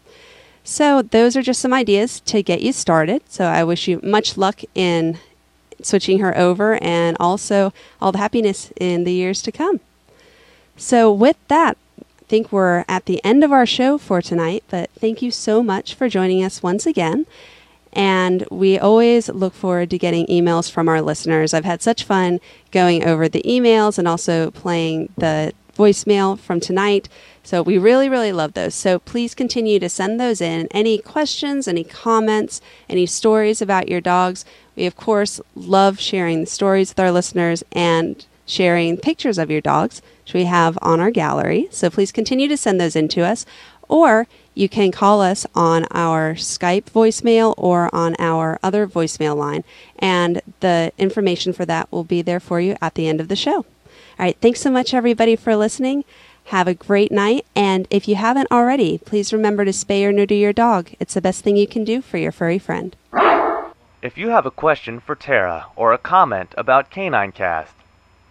So 0.64 1.02
those 1.02 1.36
are 1.36 1.42
just 1.42 1.60
some 1.60 1.74
ideas 1.74 2.20
to 2.20 2.42
get 2.42 2.62
you 2.62 2.72
started. 2.72 3.22
So 3.28 3.44
I 3.44 3.62
wish 3.62 3.86
you 3.86 4.00
much 4.02 4.38
luck 4.38 4.62
in 4.74 5.18
switching 5.82 6.20
her 6.20 6.36
over 6.36 6.82
and 6.82 7.18
also 7.20 7.74
all 8.00 8.10
the 8.10 8.18
happiness 8.18 8.72
in 8.80 9.04
the 9.04 9.12
years 9.12 9.42
to 9.42 9.52
come. 9.52 9.80
So 10.76 11.12
with 11.12 11.37
that, 11.48 11.76
I 12.00 12.24
think 12.26 12.50
we're 12.50 12.84
at 12.88 13.06
the 13.06 13.22
end 13.24 13.44
of 13.44 13.52
our 13.52 13.66
show 13.66 13.98
for 13.98 14.20
tonight, 14.20 14.64
but 14.68 14.90
thank 14.98 15.22
you 15.22 15.30
so 15.30 15.62
much 15.62 15.94
for 15.94 16.08
joining 16.08 16.42
us 16.42 16.62
once 16.62 16.87
again. 16.87 17.26
And 17.92 18.44
we 18.50 18.78
always 18.78 19.28
look 19.28 19.54
forward 19.54 19.90
to 19.90 19.98
getting 19.98 20.26
emails 20.26 20.70
from 20.70 20.88
our 20.88 21.00
listeners. 21.00 21.54
I've 21.54 21.64
had 21.64 21.80
such 21.80 22.02
fun 22.02 22.40
going 22.72 23.04
over 23.04 23.28
the 23.28 23.42
emails 23.42 23.98
and 23.98 24.08
also 24.08 24.50
playing 24.50 25.10
the 25.16 25.52
voicemail 25.76 26.38
from 26.38 26.60
tonight. 26.60 27.08
So 27.42 27.62
we 27.62 27.78
really, 27.78 28.08
really 28.08 28.32
love 28.32 28.54
those. 28.54 28.74
So 28.74 28.98
please 28.98 29.34
continue 29.34 29.78
to 29.78 29.88
send 29.88 30.18
those 30.18 30.40
in. 30.40 30.66
Any 30.70 30.98
questions, 30.98 31.68
any 31.68 31.84
comments, 31.84 32.60
any 32.88 33.06
stories 33.06 33.60
about 33.62 33.88
your 33.88 34.00
dogs. 34.00 34.44
We, 34.76 34.87
of 34.87 34.96
course, 34.96 35.40
love 35.54 36.00
sharing 36.00 36.40
the 36.40 36.46
stories 36.46 36.90
with 36.90 37.00
our 37.00 37.12
listeners 37.12 37.62
and 37.70 38.24
sharing 38.46 38.96
pictures 38.96 39.38
of 39.38 39.50
your 39.50 39.61
dogs, 39.61 40.02
which 40.24 40.35
we 40.35 40.44
have 40.44 40.78
on 40.83 41.00
our 41.00 41.11
gallery. 41.11 41.68
So 41.70 41.90
please 41.90 42.12
continue 42.12 42.48
to 42.48 42.57
send 42.57 42.80
those 42.80 42.96
in 42.96 43.09
to 43.09 43.22
us. 43.22 43.46
Or 43.88 44.26
you 44.54 44.68
can 44.68 44.92
call 44.92 45.20
us 45.20 45.46
on 45.54 45.85
our 45.90 46.35
Skype 46.35 46.85
voicemail 46.85 47.54
or 47.59 47.94
on 47.94 48.16
our 48.18 48.59
other 48.62 48.87
voicemail 48.87 49.37
line, 49.37 49.64
and 49.98 50.40
the 50.61 50.92
information 50.96 51.52
for 51.52 51.66
that 51.66 51.90
will 51.92 52.04
be 52.04 52.22
there 52.22 52.40
for 52.40 52.61
you 52.61 52.76
at 52.80 52.94
the 52.94 53.09
end 53.09 53.20
of 53.20 53.28
the 53.28 53.37
show. 53.37 53.57
All 53.57 53.64
right, 54.18 54.37
thanks 54.40 54.61
so 54.61 54.70
much, 54.70 54.94
everybody, 54.94 55.37
for 55.37 55.57
listening. 55.57 56.04
Have 56.44 56.68
a 56.68 56.74
great 56.74 57.11
night, 57.11 57.44
and 57.57 57.88
if 57.90 58.07
you 58.07 58.14
haven't 58.14 58.50
already, 58.52 58.98
please 58.98 59.33
remember 59.33 59.64
to 59.64 59.70
spay 59.70 60.04
or 60.04 60.12
neuter 60.12 60.35
your 60.35 60.52
dog. 60.52 60.90
It's 61.00 61.14
the 61.14 61.20
best 61.20 61.42
thing 61.42 61.57
you 61.57 61.66
can 61.66 61.85
do 61.85 62.00
for 62.00 62.18
your 62.18 62.33
furry 62.33 62.59
friend. 62.59 62.94
If 64.02 64.16
you 64.16 64.28
have 64.28 64.46
a 64.46 64.50
question 64.50 65.00
for 65.00 65.14
Tara 65.14 65.66
or 65.74 65.92
a 65.92 65.98
comment 65.98 66.54
about 66.57 66.90
Canine 66.90 67.33
Cast, 67.33 67.72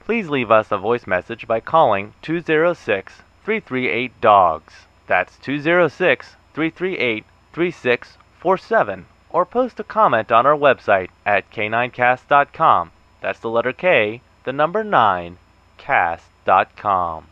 please 0.06 0.30
leave 0.30 0.52
us 0.52 0.72
a 0.72 0.78
voice 0.78 1.08
message 1.08 1.48
by 1.48 1.60
calling 1.60 2.14
206 2.22 3.22
338 3.44 4.22
DOGS. 4.22 4.74
That's 5.08 5.38
206 5.38 6.36
338 6.54 7.26
3647. 7.54 9.06
Or 9.30 9.46
post 9.46 9.80
a 9.80 9.84
comment 9.84 10.32
on 10.32 10.46
our 10.46 10.58
website 10.58 11.10
at 11.26 11.50
caninecast.com. 11.52 12.92
That's 13.22 13.40
the 13.40 13.50
letter 13.50 13.74
K, 13.74 14.22
the 14.44 14.54
number 14.54 14.84
9, 14.84 15.38
cast.com. 15.78 17.28